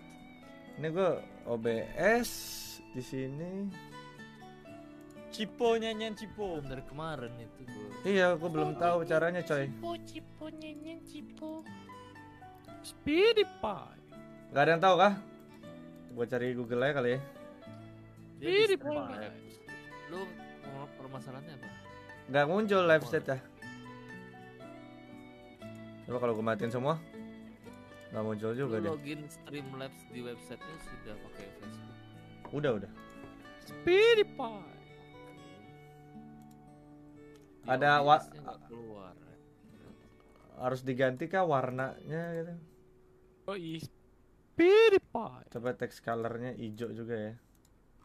Ini 0.76 0.88
gua 0.92 1.22
OBS 1.48 2.30
di 2.92 3.02
sini. 3.02 3.52
Cipo 5.36 5.76
nyanyian 5.76 6.16
Cipo. 6.16 6.64
Dari 6.64 6.80
kemarin 6.88 7.28
itu 7.36 7.68
gua 7.68 8.08
Iya, 8.08 8.26
gua 8.40 8.48
belum 8.48 8.80
tahu 8.80 9.04
caranya, 9.04 9.44
coy. 9.44 9.68
Speedy 12.80 13.44
Pie. 13.44 14.00
Gak 14.56 14.62
ada 14.64 14.70
yang 14.72 14.80
tahu 14.80 14.96
kah? 14.96 15.12
Gua 16.16 16.24
cari 16.24 16.56
Google 16.56 16.88
aja 16.88 16.92
kali 16.96 17.10
ya. 17.12 17.20
Speedy 18.40 18.76
Pie. 18.80 19.28
lu 20.06 20.22
mau 20.70 20.86
permasalahannya 21.02 21.58
apa 21.58 21.68
Gak 22.30 22.46
muncul 22.46 22.80
live 22.86 23.04
state 23.04 23.28
ya. 23.28 23.38
Coba 26.08 26.16
kalau 26.16 26.32
gua 26.32 26.56
matiin 26.56 26.72
semua. 26.72 26.96
Gak 28.08 28.24
muncul 28.24 28.56
juga 28.56 28.80
deh. 28.80 28.88
login 28.88 29.28
Streamlabs 29.28 30.00
di 30.08 30.24
websitenya 30.24 30.76
sudah 30.80 31.14
pakai 31.28 31.46
Facebook 31.60 32.56
Udah, 32.56 32.70
udah. 32.80 32.90
Speedy 33.68 34.24
Pie. 34.24 34.75
Ada 37.66 38.00
wa- 38.00 38.22
keluar 38.66 39.14
Harus 40.56 40.80
diganti 40.80 41.28
kah 41.28 41.44
warnanya 41.44 42.22
gitu. 42.32 42.54
Oh 43.46 43.54
iya, 43.54 43.84
Speedy 44.56 44.98
Pie. 44.98 45.44
Coba 45.52 45.76
text 45.76 46.00
colornya 46.00 46.56
hijau 46.56 46.88
juga 46.90 47.12
ya. 47.12 47.34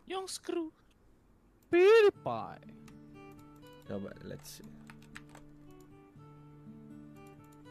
yang 0.03 0.27
screw. 0.27 0.67
Speedy 1.63 2.11
Pie. 2.11 2.67
Coba 3.87 4.11
let's 4.27 4.59
see. 4.59 4.67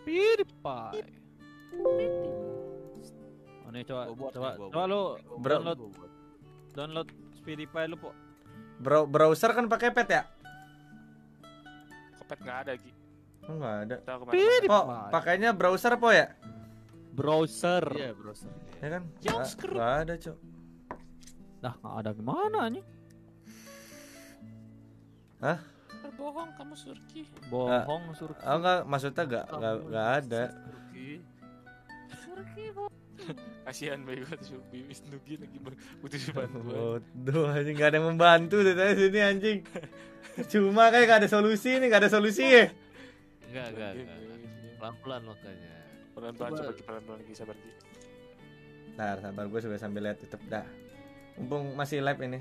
Speedy 0.00 0.48
Pie. 0.48 1.04
Oh, 3.62 3.70
nih 3.70 3.84
coba 3.84 4.02
coba 4.10 4.28
coba 4.32 4.48
buat. 4.56 4.88
lu 4.88 5.02
download 5.44 5.78
download 6.72 7.08
Speedy 7.36 7.68
Pie 7.68 7.86
lu, 7.86 8.00
Po. 8.00 8.10
Bro 8.80 9.06
browser 9.06 9.52
kan 9.52 9.68
pakai 9.68 9.92
pet 9.92 10.08
ya? 10.08 10.22
Kopet 12.30 12.46
nggak 12.46 12.58
ada 12.62 12.72
Gi. 12.78 12.92
Oh, 13.50 13.54
nggak 13.58 13.74
ada. 13.82 13.96
Pie. 14.30 14.70
pakainya 15.10 15.50
browser 15.50 15.98
po 15.98 16.14
ya? 16.14 16.30
Browser. 17.10 17.82
iya 17.98 18.14
browser 18.14 18.54
Ya 18.78 18.86
kan? 18.94 19.02
Nggak 19.18 19.50
nggak 19.66 19.92
ada, 20.06 20.14
Cok. 20.14 20.38
Dah 21.58 21.74
nggak 21.74 21.94
ada 21.98 22.10
gimana 22.14 22.60
nih? 22.70 22.84
Berbohong 26.06 26.54
kamu 26.54 26.74
Surki. 26.78 27.26
Bohong 27.50 28.14
suruh. 28.14 28.38
Oh 28.46 28.54
enggak, 28.62 28.86
maksudnya 28.86 29.22
nggak 29.26 29.44
nggak 29.50 29.74
nggak 29.90 30.08
ada. 30.22 30.42
Kasihan 33.66 34.00
banget 34.02 34.40
Surki 34.40 34.78
Wisnugi 34.84 35.34
lagi 35.36 35.58
ber- 35.58 35.78
butuh 36.00 36.20
bantuan. 36.36 37.00
Bodoh 37.04 37.46
anjing 37.46 37.74
nggak 37.76 37.88
ada 37.90 37.96
yang 37.98 38.08
membantu 38.08 38.56
dari 38.60 38.76
tadi 38.76 38.94
sini 38.98 39.20
anjing. 39.20 39.58
Cuma 40.52 40.88
kayak 40.88 41.04
nggak 41.06 41.20
ada 41.24 41.30
solusi 41.30 41.76
nih, 41.76 41.86
nggak 41.86 42.02
ada 42.06 42.10
solusi 42.10 42.44
ya. 42.44 42.66
Enggak, 43.50 43.66
enggak, 43.72 43.90
enggak. 43.96 44.18
Pelan-pelan 44.78 45.22
makanya. 45.24 45.72
Pelan-pelan 46.10 46.50
Coba- 46.50 46.60
coba 46.62 46.72
Ki, 46.72 46.82
pelan-pelan 46.82 47.20
Ki, 47.22 47.32
sabar 47.32 47.56
Ki. 47.56 47.70
Ntar, 48.94 49.16
sabar 49.20 49.44
gue 49.46 49.60
juga 49.60 49.76
sambil 49.76 50.02
lihat 50.04 50.18
YouTube 50.18 50.44
dah. 50.46 50.66
Mumpung 51.36 51.72
masih 51.72 52.00
live 52.00 52.20
ini. 52.20 52.40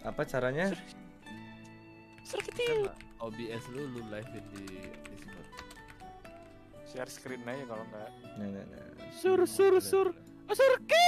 Apa 0.00 0.22
caranya? 0.24 0.68
Kan 2.24 2.88
OBS 3.20 3.64
lu 3.72 3.82
lu 3.88 4.00
live 4.08 4.28
di. 4.50 4.64
Share 6.94 7.10
screen 7.10 7.42
aja 7.42 7.64
kalau 7.66 7.82
enggak. 7.82 8.10
Nah, 8.38 8.46
nah, 8.46 8.64
nah. 8.70 8.82
Sur 9.12 9.40
sur 9.44 9.74
sur. 9.82 10.08
Oh, 10.46 10.54
sur 10.54 10.72
ki. 10.86 11.04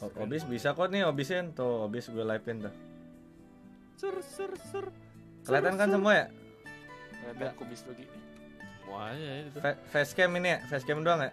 O- 0.00 0.14
Obis 0.18 0.42
bisa 0.42 0.72
kok 0.72 0.88
nih 0.88 1.04
Obisin 1.04 1.52
tuh, 1.52 1.84
Obis 1.84 2.08
gue 2.08 2.24
livein 2.24 2.64
tuh. 2.64 2.74
Sur 3.94 4.16
sur 4.24 4.50
sur. 4.66 4.86
Kelihatan 5.44 5.76
kan 5.76 5.88
semua 5.90 6.12
ya? 6.16 6.26
Ada 7.28 7.54
kumis 7.54 7.84
lu 7.86 7.92
Ki. 7.94 8.06
Semuanya 8.82 9.32
itu. 9.46 9.58
Fa- 9.60 9.78
Facecam 9.92 10.32
ini 10.40 10.48
ya? 10.48 10.58
Facecam 10.66 11.04
doang 11.04 11.20
ya? 11.22 11.30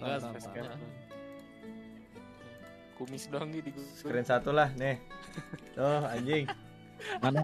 Enggak 0.00 0.18
sama. 0.18 0.74
Kumis 2.96 3.26
doang 3.28 3.50
nih 3.52 3.60
di. 3.60 3.70
Screen 3.94 4.24
satu 4.24 4.50
lah 4.50 4.72
nih. 4.74 4.98
Tuh 5.76 6.02
anjing. 6.10 6.46
Mana. 7.20 7.42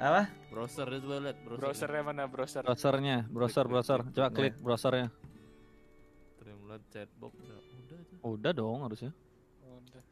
Apa? 0.00 0.22
Browser 0.56 0.88
itu 0.88 1.04
boleh 1.04 1.20
lihat 1.28 1.38
browser. 1.44 1.60
Browsernya 1.60 2.00
mana 2.00 2.24
browser? 2.24 2.62
Browsernya, 2.64 3.16
browser 3.28 3.64
browser. 3.68 4.00
Coba 4.08 4.28
klik 4.32 4.56
browsernya. 4.56 5.12
Streamlabs 6.32 6.88
chatbox 6.88 7.32
udah 7.36 7.58
udah 7.60 8.00
tuh. 8.00 8.16
Udah 8.24 8.52
dong 8.56 8.78
harusnya. 8.88 9.12
Udah. 9.68 10.04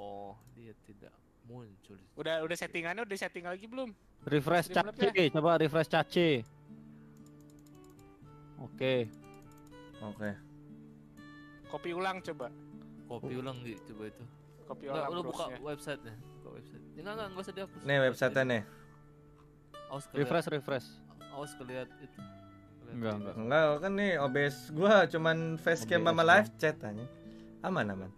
Oh, 0.00 0.32
dia 0.56 0.72
tidak 0.88 1.12
muncul. 1.44 2.00
Udah 2.16 2.40
udah 2.40 2.56
settingannya 2.56 3.04
udah 3.04 3.18
setting 3.20 3.44
lagi 3.44 3.68
belum? 3.68 3.92
Refresh 4.24 4.72
cace, 4.72 5.28
coba 5.28 5.60
refresh 5.60 5.92
cace. 5.92 6.40
Oke. 8.64 9.12
Oke. 10.00 10.30
Copy 11.68 11.92
ulang 11.92 12.24
coba. 12.24 12.48
Copy 13.12 13.36
ulang 13.36 13.60
di 13.60 13.76
coba 13.76 14.08
itu. 14.08 14.24
Copy 14.64 14.88
Enggak, 14.88 15.04
ulang 15.04 15.12
lu 15.12 15.20
buka 15.28 15.52
websitenya. 15.60 16.16
Buka 16.40 16.48
website. 16.56 16.82
Enggak, 16.96 17.12
enggak, 17.12 17.26
enggak 17.28 17.44
usah 17.44 17.52
dihapus. 17.52 17.80
Nih 17.84 17.96
website-nya 18.00 18.44
nih. 18.48 18.62
Awas 19.90 20.04
keliat, 20.10 20.20
Refresh 20.26 20.48
refresh. 20.50 20.88
awas 21.36 21.52
keliat 21.54 21.88
itu. 22.02 22.18
Keliat 22.18 22.94
Enggak, 22.96 23.14
enggak. 23.18 23.34
Enggak, 23.36 23.64
kan 23.82 23.92
nih 23.94 24.12
OBS 24.18 24.56
gua 24.72 24.94
cuman 25.06 25.36
facecam 25.60 26.00
sama 26.06 26.22
live 26.24 26.48
chat 26.58 26.76
aja. 26.82 27.04
Aman 27.62 27.86
aman. 27.90 28.10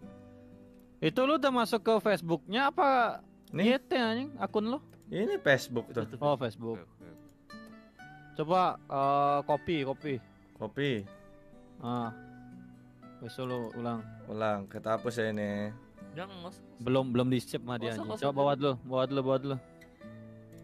Itu 0.99 1.23
lu 1.23 1.39
udah 1.39 1.51
masuk 1.51 1.79
ke 1.81 1.93
Facebooknya 2.03 2.69
apa? 2.69 3.21
Nih. 3.55 3.79
YT 3.79 3.91
anjing 3.95 4.29
akun 4.37 4.67
lu? 4.67 4.79
Ini 5.09 5.41
Facebook 5.41 5.89
Itu 5.89 6.05
tuh. 6.05 6.17
Oh, 6.21 6.37
Facebook. 6.37 6.77
Coba 8.37 8.77
eh, 8.77 9.39
copy, 9.47 9.77
copy. 9.83 10.13
Kopi. 10.59 10.91
Ah. 11.81 12.11
Besok 13.19 13.43
lu 13.51 13.59
ulang. 13.75 13.99
Ulang, 14.31 14.63
kita 14.71 14.95
hapus 14.95 15.19
ya 15.19 15.31
ini. 15.31 15.71
Jangan. 16.15 16.51
Belum 16.79 17.11
belum 17.11 17.27
di 17.27 17.39
save 17.43 17.63
mah 17.63 17.75
dia 17.75 17.95
Coba 17.95 18.31
bawa 18.31 18.53
dulu, 18.55 18.73
bawa 18.87 19.03
dulu, 19.07 19.21
bawa 19.23 19.37
dulu. 19.39 19.57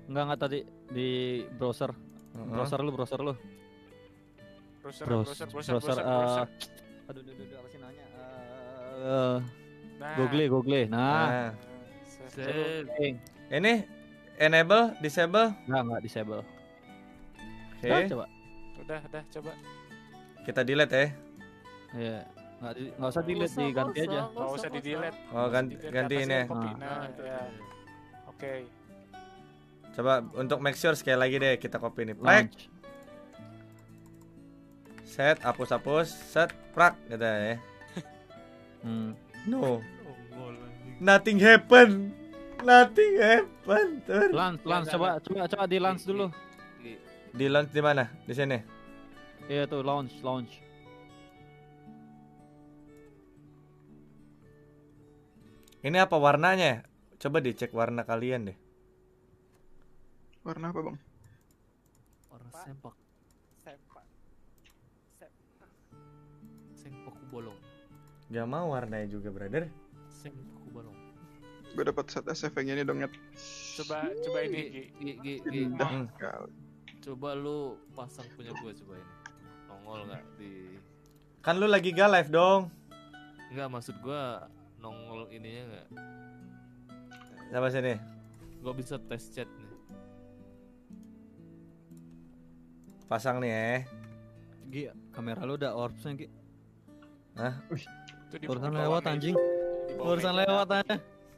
Enggak 0.07 0.23
enggak 0.23 0.39
tadi 0.39 0.59
di 0.91 1.09
browser. 1.55 1.91
Heeh. 1.91 2.49
Browser 2.51 2.79
lu, 2.83 2.91
browser 2.91 3.19
lu. 3.21 3.33
Browser, 4.83 5.05
Browser, 5.05 5.05
browser, 5.05 5.47
browser, 5.49 5.73
browser, 5.73 5.73
browser, 5.81 5.97
eh, 5.97 6.05
browser. 6.05 6.47
Aduh, 7.05 7.21
aduh, 7.21 7.33
aduh, 7.33 7.57
apa 7.57 7.67
sih 7.69 7.79
nanya? 7.81 8.05
Eh, 8.95 9.37
Nah, 9.95 10.11
Google, 10.19 10.45
Google. 10.51 10.83
Nah, 10.91 11.55
Nah, 12.35 12.51
ini 13.47 13.73
enable, 14.35 14.91
disable. 14.99 15.55
enggak 15.65 15.81
enggak 15.87 16.01
disable. 16.03 16.41
Oke. 17.79 17.87
Coba, 17.87 17.99
coba. 18.11 18.25
Udah, 18.83 18.99
udah, 19.07 19.23
coba. 19.31 19.51
Kita 20.43 20.61
delete 20.67 20.93
ya. 20.93 21.07
Iya. 21.95 22.19
Enggak 22.59 22.73
di, 22.75 22.83
enggak 22.91 23.07
usah 23.07 23.21
Nggak 23.23 23.29
delete, 23.31 23.47
usah, 23.47 23.63
diganti 23.63 23.99
nggak 24.03 24.11
aja. 24.11 24.21
Nggak 24.35 24.49
usah 24.51 24.69
di 24.69 24.79
delete. 24.83 25.17
Oh, 25.31 25.47
ganti 25.47 25.73
ganti 25.87 26.15
ini. 26.19 26.35
ya. 26.35 26.43
Ah. 26.43 26.75
Nah, 26.75 27.03
itu 27.07 27.23
ya. 27.23 27.39
Oke. 28.27 28.51
Coba 29.95 30.19
untuk 30.35 30.59
make 30.59 30.75
sure 30.75 30.91
sekali 30.93 31.15
lagi 31.15 31.39
deh 31.39 31.55
kita 31.55 31.79
copy 31.79 32.03
ini. 32.03 32.13
Plek, 32.13 32.51
Launch. 32.51 32.67
set, 35.07 35.39
hapus-hapus, 35.39 36.07
set, 36.11 36.51
prak 36.75 36.99
gitu 37.07 37.23
ya. 37.23 37.55
Hmm. 38.83 39.15
No. 39.47 39.79
Nothing 40.99 41.39
happen. 41.39 42.11
Nothing 42.61 43.13
happen. 43.17 43.87
Lance, 44.31 44.63
Lance, 44.63 44.87
coba 44.91 45.19
coba 45.19 45.47
coba 45.47 45.63
di 45.65 45.77
launch 45.79 46.03
dulu. 46.03 46.27
Di- 46.79 46.99
Di 47.31 47.45
launch 47.47 47.71
di 47.71 47.81
mana? 47.81 48.07
Di 48.23 48.33
sini. 48.33 48.59
Iya 49.47 49.63
tuh 49.65 49.79
launch, 49.79 50.19
launch. 50.19 50.59
Ini 55.85 55.97
apa 56.01 56.17
warnanya? 56.17 56.81
Coba 57.21 57.37
dicek 57.39 57.69
warna 57.71 58.01
kalian 58.03 58.49
deh. 58.49 58.57
Warna 60.45 60.69
apa 60.69 60.77
bang? 60.77 60.97
Orang 62.29 62.51
sempak. 62.53 62.95
Sempak 66.77 67.17
bolong. 67.33 67.57
Gak 68.29 68.45
mau 68.45 68.69
warnanya 68.77 69.09
juga, 69.09 69.33
brother. 69.33 69.65
Sempak 70.05 70.69
bolong. 70.69 70.93
Gue 71.73 71.81
dapat 71.81 72.05
set 72.13 72.29
efeknya 72.29 72.77
ini 72.77 72.85
dong. 72.85 73.01
Coba, 73.81 74.05
coba 74.21 74.37
ini, 74.45 74.61
Gi. 74.69 74.83
Gi, 75.01 75.13
gi, 75.17 75.33
gi. 75.49 75.59
Indah. 75.65 76.05
Coba 77.01 77.33
lu 77.33 77.81
pasang 77.97 78.29
punya 78.37 78.53
gua 78.61 78.69
coba 78.69 78.93
ini. 79.01 79.13
Nongol 79.65 79.99
nggak 80.09 80.23
di 80.37 80.51
Kan 81.41 81.57
lu 81.57 81.65
lagi 81.65 81.89
gak 81.89 82.09
live 82.13 82.29
dong. 82.29 82.69
Enggak 83.49 83.69
maksud 83.73 83.97
gua 84.05 84.45
nongol 84.77 85.25
ininya 85.33 85.73
nggak 85.73 85.87
Sama 87.49 87.69
sini. 87.73 87.97
Gua 88.61 88.73
bisa 88.73 88.97
tes 88.97 89.25
chat 89.33 89.49
nih 89.49 89.64
Pasang 93.05 93.37
nih 93.37 93.51
ya. 93.53 93.65
Gi, 94.65 94.81
kamera 95.13 95.45
lu 95.45 95.53
udah 95.61 95.77
orbsnya 95.77 96.17
Gi. 96.17 96.27
Hah? 97.37 97.53
Itu 98.31 98.35
di 98.41 98.45
Urusan 98.49 98.73
lewat 98.73 99.03
anjing. 99.05 99.35
Urusan 100.01 100.33
lewat 100.33 100.67
aja. 100.73 100.95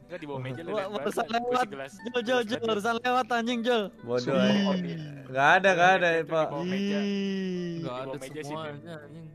Enggak 0.07 0.19
di 0.23 0.25
bawah 0.31 0.39
meja 0.39 0.61
lu 0.63 0.71
urusan. 0.71 1.25
Gua 1.27 1.33
lewat. 1.35 1.67
Jol, 1.67 2.21
jol, 2.23 2.41
jol, 2.47 2.61
urusan 2.63 2.95
lewat 3.03 3.27
anjing, 3.27 3.59
Jol. 3.59 3.83
Bodoh 4.07 4.23
Sumpah, 4.23 4.47
ya. 4.47 4.71
Odi. 4.71 4.91
Gak 5.27 5.49
ada, 5.59 5.69
gak 5.75 5.91
ada, 5.99 6.07
Pak. 6.23 6.47
Enggak 6.55 7.95
ada 8.07 8.17
semuanya 8.23 8.93
anjing 9.03 9.27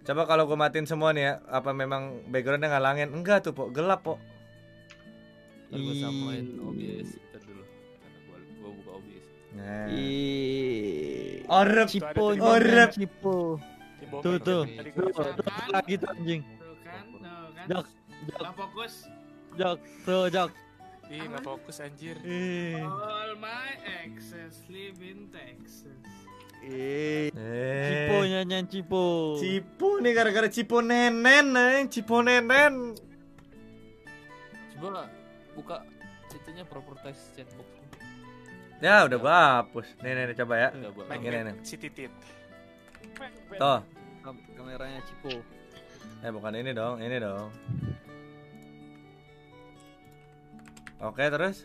Coba 0.00 0.22
kalau 0.24 0.48
gue 0.48 0.56
matiin 0.56 0.88
semua 0.88 1.12
nih 1.12 1.28
ya, 1.28 1.32
apa 1.52 1.76
memang 1.76 2.24
backgroundnya 2.32 2.72
ngalangin? 2.72 3.12
Enggak 3.12 3.44
tuh, 3.44 3.52
Pok. 3.52 3.68
Gelap, 3.76 4.00
Pok. 4.00 4.16
Ntar 5.70 5.78
gua 5.84 5.94
samain 6.02 6.46
OBS 6.58 7.29
Nah. 9.56 9.90
Ih. 9.90 11.42
Orep. 11.50 11.86
Cipo, 11.90 12.24
Orep. 12.38 12.90
Cipo. 12.94 13.58
Tuh, 14.22 14.36
tuh. 14.42 14.62
Tuh, 14.66 15.10
lagi 15.70 15.94
tuh 15.98 16.08
anjing. 16.14 16.42
Tuh 16.42 16.74
kan, 16.82 17.04
tuh 17.10 17.20
kan. 17.54 17.66
Jok, 17.70 17.86
jok, 18.26 18.42
fokus. 18.58 18.94
jok, 19.54 19.78
tuh, 20.06 20.24
jok. 20.30 20.50
Ih, 21.10 21.26
nggak 21.26 21.42
fokus 21.42 21.82
anjir. 21.82 22.14
All 22.86 23.34
my 23.38 23.74
exes 24.02 24.62
live 24.70 24.98
in 25.02 25.26
Texas. 25.34 26.06
Eh. 26.62 27.32
Cipo 27.32 28.16
nyanyian 28.22 28.66
Cipo. 28.70 29.34
Cipo 29.40 29.98
nih 29.98 30.12
gara-gara 30.14 30.46
Cipo 30.46 30.78
nenen, 30.84 31.50
neng. 31.50 31.82
Cipo 31.90 32.22
nenen. 32.22 32.94
Coba 34.78 35.10
buka 35.56 35.82
itunya 36.30 36.64
properties 36.64 37.20
chatbox 37.34 37.79
Ya 38.80 39.04
udah 39.04 39.18
gua 39.20 39.36
hapus. 39.60 39.92
Nih 40.00 40.12
nih, 40.16 40.24
nih, 40.32 40.36
coba 40.40 40.54
ya. 40.56 40.68
Ini 40.72 41.28
nih. 41.28 41.40
nih. 41.52 41.54
Si 41.60 41.76
titit. 41.76 42.12
Tuh. 43.60 43.80
Kam- 44.24 44.44
Kameranya 44.56 45.00
Cipo. 45.04 45.32
Eh 46.20 46.30
bukan 46.32 46.52
ini 46.56 46.72
dong, 46.72 47.00
ini 47.00 47.16
dong. 47.20 47.48
Oke 51.00 51.24
terus 51.32 51.64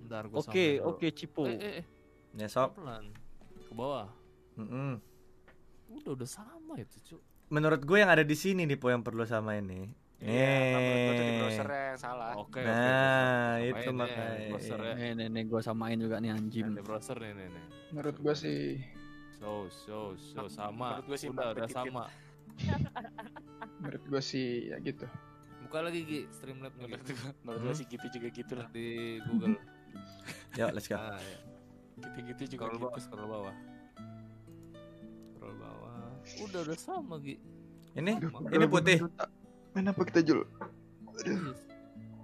Bentar 0.00 0.24
gua 0.32 0.40
Oke, 0.40 0.80
oke 0.80 1.06
Cipo. 1.12 1.44
Eh, 1.44 1.56
eh, 1.60 1.72
eh. 1.80 1.84
nyesok. 2.32 2.72
Pelan 2.80 3.12
Ke 3.68 3.72
bawah 3.76 4.08
Mm-mm. 4.56 4.96
Udah, 5.92 6.12
udah 6.16 6.28
sama 6.28 6.80
itu 6.80 6.96
cu 7.04 7.16
Menurut 7.50 7.82
gue 7.82 7.98
yang 7.98 8.08
ada 8.12 8.22
di 8.22 8.36
sini 8.38 8.62
nih 8.62 8.78
po 8.78 8.88
yang 8.94 9.02
perlu 9.02 9.26
sama 9.26 9.58
ini. 9.58 9.90
Iya, 10.20 10.52
di 11.08 11.16
Nih. 11.16 11.38
browsernya 11.40 11.80
yang 11.86 11.98
salah. 11.98 12.32
Oke, 12.36 12.60
Nah, 12.60 13.56
oke, 13.56 13.72
itu 13.72 13.90
makanya. 13.90 14.20
ya, 14.36 14.48
browsernya. 14.52 14.92
Nih, 14.94 15.10
nih, 15.16 15.26
nih, 15.32 15.42
gue 15.48 15.60
samain 15.60 15.96
juga 15.96 16.16
nih 16.18 16.30
anjing. 16.30 16.66
Ada 16.70 16.82
browser 16.82 17.16
nih, 17.16 17.32
nih, 17.32 17.46
nih. 17.48 17.64
Menurut 17.90 18.16
gue 18.16 18.34
sih 18.34 18.60
Show, 19.34 19.64
show, 19.72 20.06
show 20.14 20.46
sama. 20.46 21.00
Menurut 21.00 21.06
gua 21.06 21.16
sih 21.16 21.28
udah, 21.32 21.46
udah 21.56 21.68
sama. 21.70 22.04
menurut 23.80 24.04
gue 24.04 24.20
sih 24.20 24.68
ya 24.68 24.76
gitu. 24.78 25.08
Buka 25.64 25.80
lagi 25.80 26.00
Gi, 26.04 26.20
Streamlab-nya 26.28 26.84
Menurut 26.84 27.06
Gi. 27.08 27.14
gua, 27.16 27.30
menurut 27.48 27.60
gua 27.62 27.74
sih 27.74 27.86
gitu 27.88 28.06
juga 28.10 28.28
gitu 28.28 28.52
lah. 28.52 28.68
di 28.68 28.88
Google. 29.24 29.56
Yuk, 30.60 30.70
let's 30.76 30.84
go. 30.84 31.00
Ah, 31.00 31.16
ya. 31.16 31.38
Gitu-gitu 31.96 32.42
juga 32.52 32.68
Scroll 32.68 32.76
gitu. 32.76 32.84
bawah, 32.84 33.00
scroll 33.00 33.24
bawah. 33.26 33.54
Scroll 35.32 35.56
bawah. 35.56 35.96
Udah 36.44 36.60
udah 36.60 36.76
sama 36.76 37.14
Gi. 37.18 37.36
Ini 37.90 38.12
Aduh, 38.20 38.30
ini 38.52 38.66
putih. 38.68 38.98
Main 39.74 39.86
apa 39.86 40.02
kita 40.02 40.20
Jul? 40.26 40.42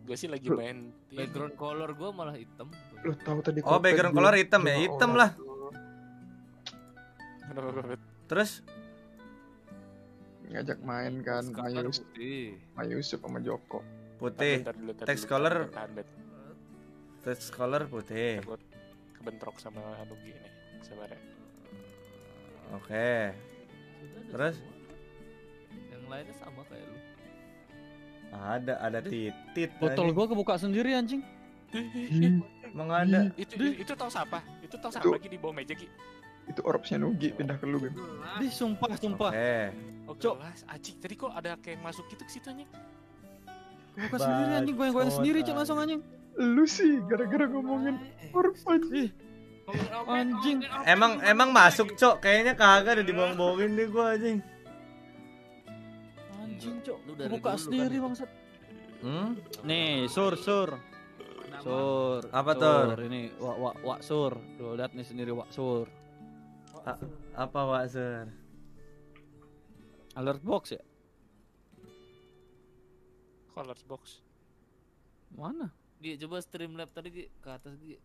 Gue 0.07 0.17
sih 0.19 0.31
lagi 0.31 0.47
main. 0.51 0.91
Background 1.11 1.55
color 1.59 1.91
gua 1.95 2.11
malah 2.15 2.35
hitam. 2.35 2.71
Lu 3.03 3.15
tahu 3.23 3.39
tadi 3.43 3.63
Oh, 3.63 3.79
background 3.79 4.15
color 4.15 4.35
hitam 4.39 4.63
ya? 4.67 4.77
Hitam 4.83 5.11
lah. 5.15 5.31
Kenapa? 7.47 7.99
Terus 8.27 8.63
Ngajak 10.47 10.79
main 10.87 11.15
kan, 11.27 11.43
putih. 11.91 12.55
Mayusuf 12.79 13.19
sama 13.19 13.43
Joko. 13.43 13.83
putih. 14.17 14.63
Text 15.03 15.27
color 15.27 15.69
text 17.27 17.51
color 17.51 17.83
putih. 17.91 18.39
Takut 18.41 18.63
kebentrok 19.19 19.59
sama 19.59 19.83
Anugi 19.99 20.31
ini. 20.31 20.51
Sabar 20.87 21.11
ya. 21.11 21.21
Oke. 22.79 23.35
Ada 23.35 24.21
Terus? 24.31 24.57
Yang 25.91 26.05
lainnya 26.07 26.35
sama 26.39 26.63
kayak 26.71 26.87
lu. 26.87 26.99
Ada 28.35 28.75
ada 28.83 28.99
titit. 29.03 29.71
Botol 29.79 30.11
gua 30.15 30.27
kebuka 30.31 30.59
sendiri 30.59 30.95
anjing. 30.97 31.23
Emang 32.73 32.91
ada. 32.93 33.31
Itu 33.35 33.57
itu, 33.59 33.93
tong 33.97 34.13
sampah. 34.13 34.43
Itu 34.63 34.77
tong 34.79 34.93
sampah 34.95 35.17
lagi 35.19 35.29
di 35.31 35.39
bawah 35.41 35.55
meja 35.57 35.75
Ki. 35.75 35.89
Itu 36.47 36.63
orbsnya 36.63 37.03
Nugi 37.03 37.35
pindah 37.35 37.59
ke 37.59 37.67
lu, 37.67 37.83
Bim. 37.83 37.95
Di 38.39 38.47
sumpah 38.53 38.95
sumpah. 38.95 39.35
Oke. 39.35 39.75
Oh, 40.07 40.15
Cok. 40.15 40.37
Anjing, 40.71 40.97
tadi 41.03 41.15
kok 41.19 41.35
ada 41.35 41.59
kayak 41.59 41.83
yang 41.83 41.83
masuk 41.83 42.07
gitu 42.07 42.23
ke 42.23 42.31
situ 42.31 42.47
anjing. 42.47 42.71
Buka 43.97 44.17
sendiri 44.21 44.53
anjing 44.61 44.77
goyang-goyang 44.77 45.11
sendiri 45.11 45.39
cok 45.43 45.57
langsung 45.57 45.81
anjing. 45.83 46.01
Lu 46.37 46.69
sih 46.69 47.01
gara-gara 47.09 47.49
ngomongin 47.49 47.97
orb 48.37 48.55
anjing. 48.69 49.11
Anjing. 50.07 50.63
Emang 50.87 51.19
emang 51.27 51.51
masuk, 51.51 51.99
Cok. 51.99 52.23
Kayaknya 52.23 52.55
kagak 52.55 53.01
ada 53.01 53.03
dibohong-bohongin 53.03 53.75
deh 53.75 53.89
gua 53.91 54.15
anjing. 54.15 54.39
Anjing 56.57 56.81
cok. 56.81 56.99
Lu 57.05 57.13
dari 57.13 57.29
Buka 57.29 57.53
dulu 57.53 57.65
sendiri 57.69 57.97
kan 58.01 58.05
bangsat. 58.09 58.31
Hmm? 59.05 59.31
Nih, 59.69 60.09
sur 60.09 60.33
sur. 60.41 60.73
Sur. 61.61 62.25
Apa 62.33 62.53
sur. 62.57 62.61
tuh? 62.97 63.05
Ini 63.05 63.21
wak 63.37 63.57
wak 63.61 63.77
wak 63.85 64.01
sur. 64.01 64.33
Tuh 64.57 64.73
lihat 64.73 64.97
nih 64.97 65.05
sendiri 65.05 65.37
wak 65.37 65.53
sur. 65.53 65.85
A- 66.87 67.03
apa 67.35 67.61
Wak 67.67 67.85
Sur? 67.91 68.31
Alert 70.17 70.41
box 70.41 70.73
ya? 70.73 70.83
Colors 73.53 73.83
box. 73.85 74.23
Mana? 75.35 75.69
Gi, 76.01 76.15
coba 76.23 76.39
Streamlab 76.41 76.89
tadi 76.95 77.09
Gi, 77.11 77.25
ke 77.43 77.49
atas 77.51 77.75
Gi. 77.83 77.99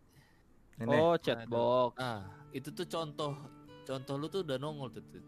Ini. 0.82 0.98
Oh, 0.98 1.14
chat 1.22 1.46
Ada. 1.46 1.48
box. 1.48 1.94
Ah, 2.02 2.26
itu 2.52 2.74
tuh 2.74 2.90
contoh 2.90 3.38
contoh 3.86 4.16
lu 4.18 4.28
tuh 4.28 4.42
udah 4.42 4.58
nongol 4.58 4.90
tuh, 4.90 5.04
tuh. 5.14 5.22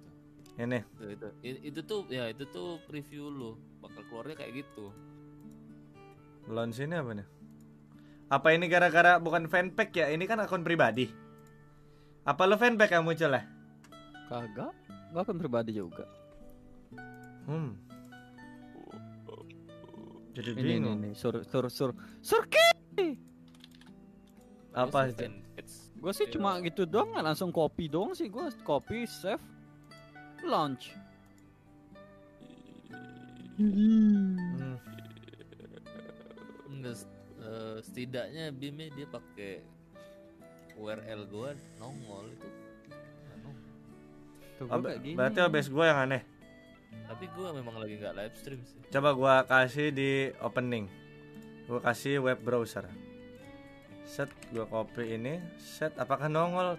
Ini. 0.53 0.79
Tuh, 0.93 1.09
itu. 1.09 1.27
I- 1.41 1.61
itu 1.65 1.79
tuh 1.81 2.05
ya 2.07 2.29
itu 2.29 2.45
tuh 2.45 2.77
preview 2.85 3.25
lu 3.25 3.51
bakal 3.81 4.05
keluarnya 4.05 4.37
kayak 4.37 4.61
gitu. 4.61 4.93
Launch 6.45 6.77
ini 6.77 6.93
apa 6.93 7.11
nih? 7.15 7.27
Apa 8.29 8.47
ini 8.51 8.65
gara-gara 8.67 9.17
bukan 9.17 9.45
fanpack 9.45 9.89
ya? 9.93 10.09
Ini 10.09 10.21
kan 10.25 10.37
akun 10.37 10.61
pribadi. 10.61 11.09
Apa 12.23 12.45
lo 12.45 12.55
fanpack 12.55 12.93
kamu 12.93 13.13
muncul 13.13 13.29
lah? 13.29 13.43
Kagak. 14.27 14.73
Gua 15.09 15.21
akun 15.21 15.37
pribadi 15.37 15.73
juga. 15.73 16.05
Hmm. 17.45 17.73
Jadi 20.33 20.49
Ini 20.49 20.57
ini 20.57 20.69
bingung. 20.81 20.97
nih 20.99 21.13
sur 21.13 21.45
sur 21.45 21.69
sur 21.69 21.89
sur 22.19 22.41
ki. 22.45 22.67
Apa 24.73 25.09
itu? 25.09 25.29
it's- 25.53 25.93
Gua 25.93 26.09
sih 26.11 26.25
Iya. 26.25 26.33
cuma 26.35 26.57
gitu 26.59 26.83
doang 26.83 27.13
langsung 27.15 27.53
copy 27.53 27.85
doang 27.85 28.11
sih 28.11 28.27
gua 28.27 28.49
copy 28.59 29.05
save 29.05 29.39
launch. 30.43 30.91
Hmm. 33.53 34.75
Enggak, 36.67 36.95
s- 36.97 37.09
eh, 37.39 37.77
setidaknya 37.81 38.49
Bime 38.49 38.89
dia 38.91 39.05
pakai 39.05 39.61
URL 40.73 41.29
gua 41.29 41.53
nongol 41.77 42.33
itu. 42.33 42.47
Nggak 42.89 43.37
nongol. 43.39 43.69
Tuh, 44.57 44.65
gua 44.65 44.93
gini. 44.97 45.13
berarti 45.13 45.39
OBS 45.39 45.67
gua 45.69 45.85
yang 45.87 45.99
aneh. 46.01 46.21
Tapi 47.05 47.25
gua 47.33 47.53
memang 47.53 47.77
lagi 47.77 47.97
nggak 47.97 48.15
live 48.15 48.35
stream 48.37 48.61
sih. 48.65 48.79
Coba 48.89 49.09
gua 49.13 49.35
kasih 49.45 49.93
di 49.93 50.11
opening. 50.41 50.89
Gua 51.69 51.79
kasih 51.79 52.19
web 52.19 52.41
browser. 52.41 52.89
Set 54.03 54.27
gua 54.49 54.65
copy 54.65 55.15
ini, 55.15 55.37
set 55.57 55.93
apakah 55.95 56.25
nongol? 56.25 56.75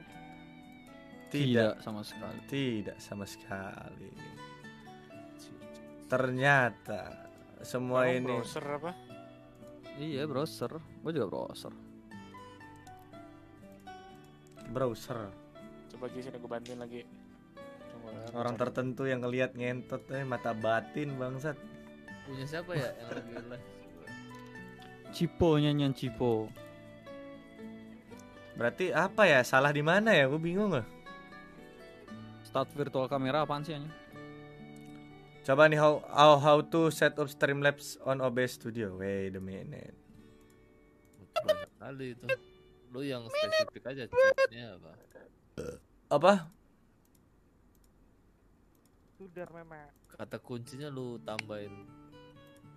Tidak 1.35 1.83
sama 1.83 2.01
sekali. 2.07 2.39
Tidak 2.47 2.97
sama 3.03 3.27
sekali. 3.27 4.11
Ternyata 6.07 7.03
semua 7.67 8.07
Kamu 8.07 8.15
ini 8.23 8.35
browser 8.39 8.65
apa? 8.71 8.91
Iya 9.95 10.23
browser, 10.27 10.73
gua 11.03 11.11
juga 11.11 11.27
browser. 11.31 11.75
browser. 14.65 15.31
Coba 15.95 16.11
Ki 16.11 16.19
sini 16.19 16.35
gue 16.35 16.51
bantuin 16.51 16.79
lagi. 16.83 17.03
Gua 18.03 18.11
Orang 18.35 18.59
cari. 18.59 18.63
tertentu 18.67 19.07
yang 19.07 19.23
ngelihat 19.23 19.55
ngentot 19.55 20.03
eh 20.11 20.27
mata 20.27 20.51
batin 20.51 21.15
bangsat. 21.15 21.55
Punya 22.27 22.45
siapa 22.49 22.75
ya 22.75 22.91
yang 22.91 23.11
lagi 23.13 23.33
live? 23.39 23.67
Cipo 25.15 25.55
nyanyian 25.63 25.95
Cipo. 25.95 26.51
Berarti 28.59 28.91
apa 28.91 29.31
ya? 29.31 29.47
Salah 29.47 29.71
di 29.71 29.83
mana 29.83 30.11
ya? 30.11 30.27
Gue 30.27 30.43
bingung 30.43 30.75
loh. 30.75 30.94
Start 32.55 32.71
virtual 32.71 33.11
kamera 33.11 33.43
apaan 33.43 33.67
sih 33.67 33.75
anjing? 33.75 33.91
Coba 35.43 35.67
nih 35.67 35.75
how, 35.75 36.07
how 36.07 36.39
how 36.39 36.63
to 36.63 36.87
set 36.95 37.19
up 37.19 37.27
Streamlabs 37.27 37.99
on 38.07 38.23
OBS 38.23 38.63
Studio. 38.63 38.95
Wait 38.95 39.35
a 39.35 39.43
minute. 39.43 39.99
Banyak 41.35 41.75
kali 41.83 42.15
itu. 42.15 42.31
Lu 42.95 43.03
yang 43.03 43.27
spesifik 43.27 43.91
aja 43.91 44.07
chatnya 44.07 44.79
apa? 44.79 44.93
Apa? 46.15 46.33
Sudah 49.19 49.51
memang. 49.51 49.91
Kata 50.15 50.39
kuncinya 50.39 50.87
lu 50.95 51.19
tambahin 51.27 51.75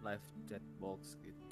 live 0.02 0.26
chat 0.50 0.66
box 0.82 1.22
gitu. 1.22 1.46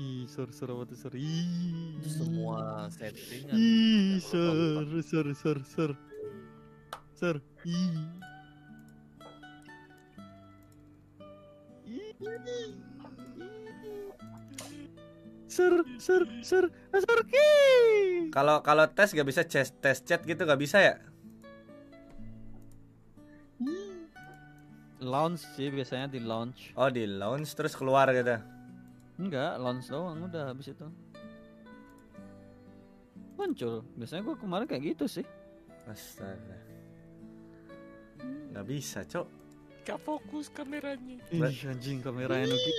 Ih, 0.00 0.24
sur 0.32 0.48
sur 0.48 0.72
apa 0.72 0.88
tuh 0.88 0.96
sur? 0.96 1.12
Ih. 1.12 2.00
Itu 2.00 2.08
semua 2.08 2.88
settingan. 2.88 3.52
Ih, 3.52 4.16
sur 4.24 4.56
tambah. 4.80 5.04
sur 5.04 5.26
sur 5.36 5.58
sur. 5.68 5.90
Sur. 7.12 7.36
Ih. 7.68 8.08
Sur 15.50 15.84
sur 16.00 16.22
sur 16.40 16.64
sur 16.72 17.20
ki. 17.28 17.52
Kalau 18.32 18.64
kalau 18.64 18.88
tes 18.88 19.12
gak 19.12 19.28
bisa 19.28 19.44
tes 19.44 19.68
tes 19.68 20.00
chat 20.00 20.24
gitu 20.24 20.48
gak 20.48 20.56
bisa 20.56 20.80
ya? 20.80 20.96
Launch 25.00 25.44
sih 25.56 25.68
biasanya 25.68 26.08
di 26.08 26.24
launch. 26.24 26.72
Oh 26.72 26.88
di 26.88 27.04
launch 27.04 27.52
terus 27.52 27.76
keluar 27.76 28.08
gitu. 28.16 28.59
Enggak, 29.20 29.60
launch 29.60 29.92
doang 29.92 30.24
udah 30.24 30.48
habis 30.48 30.72
itu. 30.72 30.88
Muncul. 33.36 33.84
Biasanya 34.00 34.24
gua 34.24 34.36
kemarin 34.40 34.64
kayak 34.64 34.96
gitu 34.96 35.04
sih. 35.04 35.26
Astaga. 35.84 36.56
Gak 38.56 38.64
bisa, 38.64 39.04
Cok. 39.04 39.28
Gak 39.84 40.00
fokus 40.00 40.48
kameranya. 40.48 41.20
Ih, 41.28 41.40
anjing 41.68 42.00
kameranya 42.00 42.48
Nuki. 42.48 42.72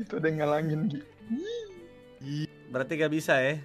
Itu 0.00 0.16
ada 0.16 0.26
yang 0.32 0.38
ngalangin 0.44 0.80
Gi. 0.88 2.44
Berarti 2.72 2.92
gak 2.96 3.12
bisa 3.12 3.36
ya? 3.40 3.56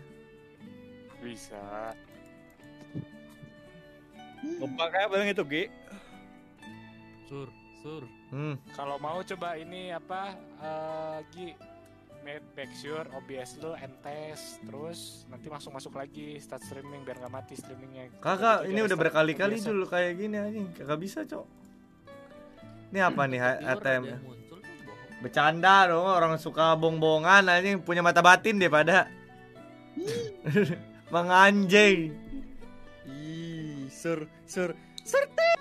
Bisa. 1.20 1.96
Kompak 4.60 4.88
kayak 4.92 5.08
bareng 5.12 5.30
itu, 5.32 5.44
Gi. 5.48 5.64
Sur, 7.28 7.48
sur. 7.80 8.04
Hmm. 8.34 8.58
Kalau 8.74 8.98
mau 8.98 9.22
coba 9.22 9.62
ini 9.62 9.94
apa 9.94 10.34
eh 10.58 11.20
Gi 11.30 11.54
make, 12.24 12.72
sure 12.80 13.04
OBS 13.14 13.62
lu 13.62 13.76
entes 13.78 14.58
terus 14.64 15.28
nanti 15.28 15.52
langsung 15.52 15.76
masuk 15.76 15.94
lagi 15.94 16.40
start 16.40 16.64
streaming 16.66 17.06
biar 17.06 17.22
nggak 17.22 17.30
mati 17.30 17.54
streamingnya. 17.54 18.10
Kakak, 18.24 18.66
ini 18.66 18.82
udah 18.82 18.98
berkali-kali 18.98 19.60
dulu 19.60 19.86
kayak 19.86 20.18
gini 20.18 20.40
anjing. 20.40 20.72
Kagak 20.74 21.00
bisa, 21.04 21.28
Cok. 21.28 21.46
Ini 22.90 23.00
apa 23.04 23.22
nih 23.28 23.40
ATM? 23.44 24.04
bohong. 24.08 24.40
Bercanda 25.20 25.88
dong, 25.88 26.08
orang 26.08 26.40
suka 26.40 26.76
bong-bongan 26.80 27.48
anjing 27.48 27.80
punya 27.84 28.02
mata 28.02 28.24
batin 28.24 28.58
deh 28.58 28.72
pada. 28.72 29.12
Menganjing. 31.14 32.16
Ih, 33.06 33.92
sur 33.92 34.26
sur 34.48 34.74
Oke, 35.04 35.52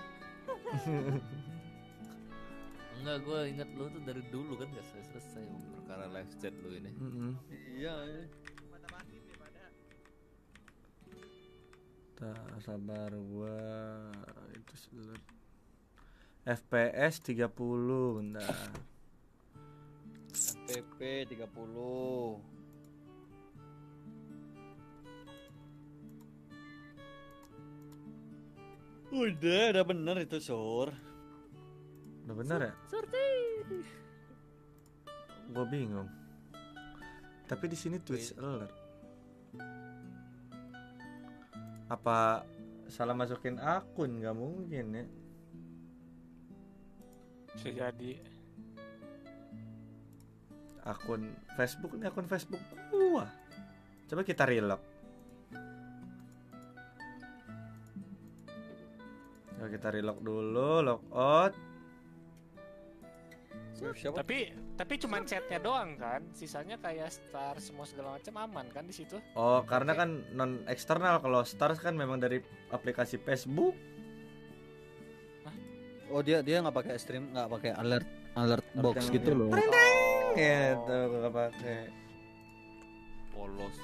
Enggak, 3.03 3.19
gue 3.27 3.41
ingat 3.51 3.69
lu 3.75 3.91
tuh 3.91 4.03
dari 4.07 4.23
dulu 4.31 4.55
kan 4.63 4.71
gak 4.71 4.87
selesai-selesai 4.95 5.43
perkara 5.75 6.07
live 6.07 6.33
chat 6.39 6.55
lu 6.63 6.71
ini. 6.71 6.91
Mm-mm. 6.95 7.35
Iya. 7.51 7.99
Tak 12.15 12.63
sabar 12.63 13.11
gua 13.11 13.59
itu 14.55 14.75
selut. 14.79 15.19
FPS 16.47 17.19
30 17.27 17.51
bentar. 18.23 18.71
PP 20.71 21.27
30 21.27 21.43
Udah, 29.11 29.63
udah 29.75 29.85
bener 29.85 30.17
itu 30.23 30.39
sur 30.39 30.95
Udah 32.27 32.37
bener 32.39 32.61
ya? 32.71 32.73
Surti. 32.87 33.29
Gua 35.51 35.67
bingung. 35.67 36.09
Tapi 37.51 37.65
di 37.69 37.77
sini 37.77 37.99
Twitch 38.01 38.33
alert. 38.39 38.75
Apa 41.91 42.47
salah 42.89 43.13
masukin 43.13 43.61
akun? 43.61 44.23
Gak 44.23 44.37
mungkin 44.39 44.87
ya. 44.97 45.05
Bisa 47.53 47.69
jadi. 47.69 48.13
Akun 50.83 51.31
Facebook 51.55 51.95
ini 51.95 52.09
akun 52.09 52.27
Facebook 52.27 52.63
gua. 52.91 53.29
Coba 54.09 54.23
kita 54.25 54.49
relock. 54.49 54.83
Coba 59.59 59.69
kita 59.71 59.89
relock 59.95 60.19
dulu, 60.25 60.83
log 60.83 61.03
out. 61.15 61.72
Tapi 63.91 64.55
tapi 64.79 64.95
cuman 64.99 65.27
chatnya 65.27 65.59
doang 65.59 65.99
kan, 65.99 66.23
sisanya 66.33 66.79
kayak 66.79 67.11
star 67.11 67.59
semua 67.59 67.83
segala 67.83 68.15
macam 68.15 68.35
aman 68.39 68.67
kan 68.71 68.87
di 68.87 68.95
situ. 68.95 69.19
Oh, 69.35 69.67
karena 69.67 69.93
kan 69.99 70.23
non 70.33 70.63
eksternal. 70.71 71.19
Kalau 71.19 71.43
Stars 71.43 71.83
kan 71.83 71.99
memang 71.99 72.23
dari 72.23 72.39
aplikasi 72.71 73.19
Facebook. 73.19 73.75
Oh 76.13 76.21
dia 76.21 76.45
dia 76.45 76.61
nggak 76.61 76.77
pakai 76.77 76.95
stream 77.01 77.33
nggak 77.33 77.49
pakai 77.49 77.73
alert 77.73 78.09
alert 78.37 78.67
box 78.77 79.09
gitu 79.09 79.33
loh. 79.33 79.49
Gitu 80.37 80.99
gak 81.19 81.33
pakai. 81.33 81.89
Polos 83.33 83.77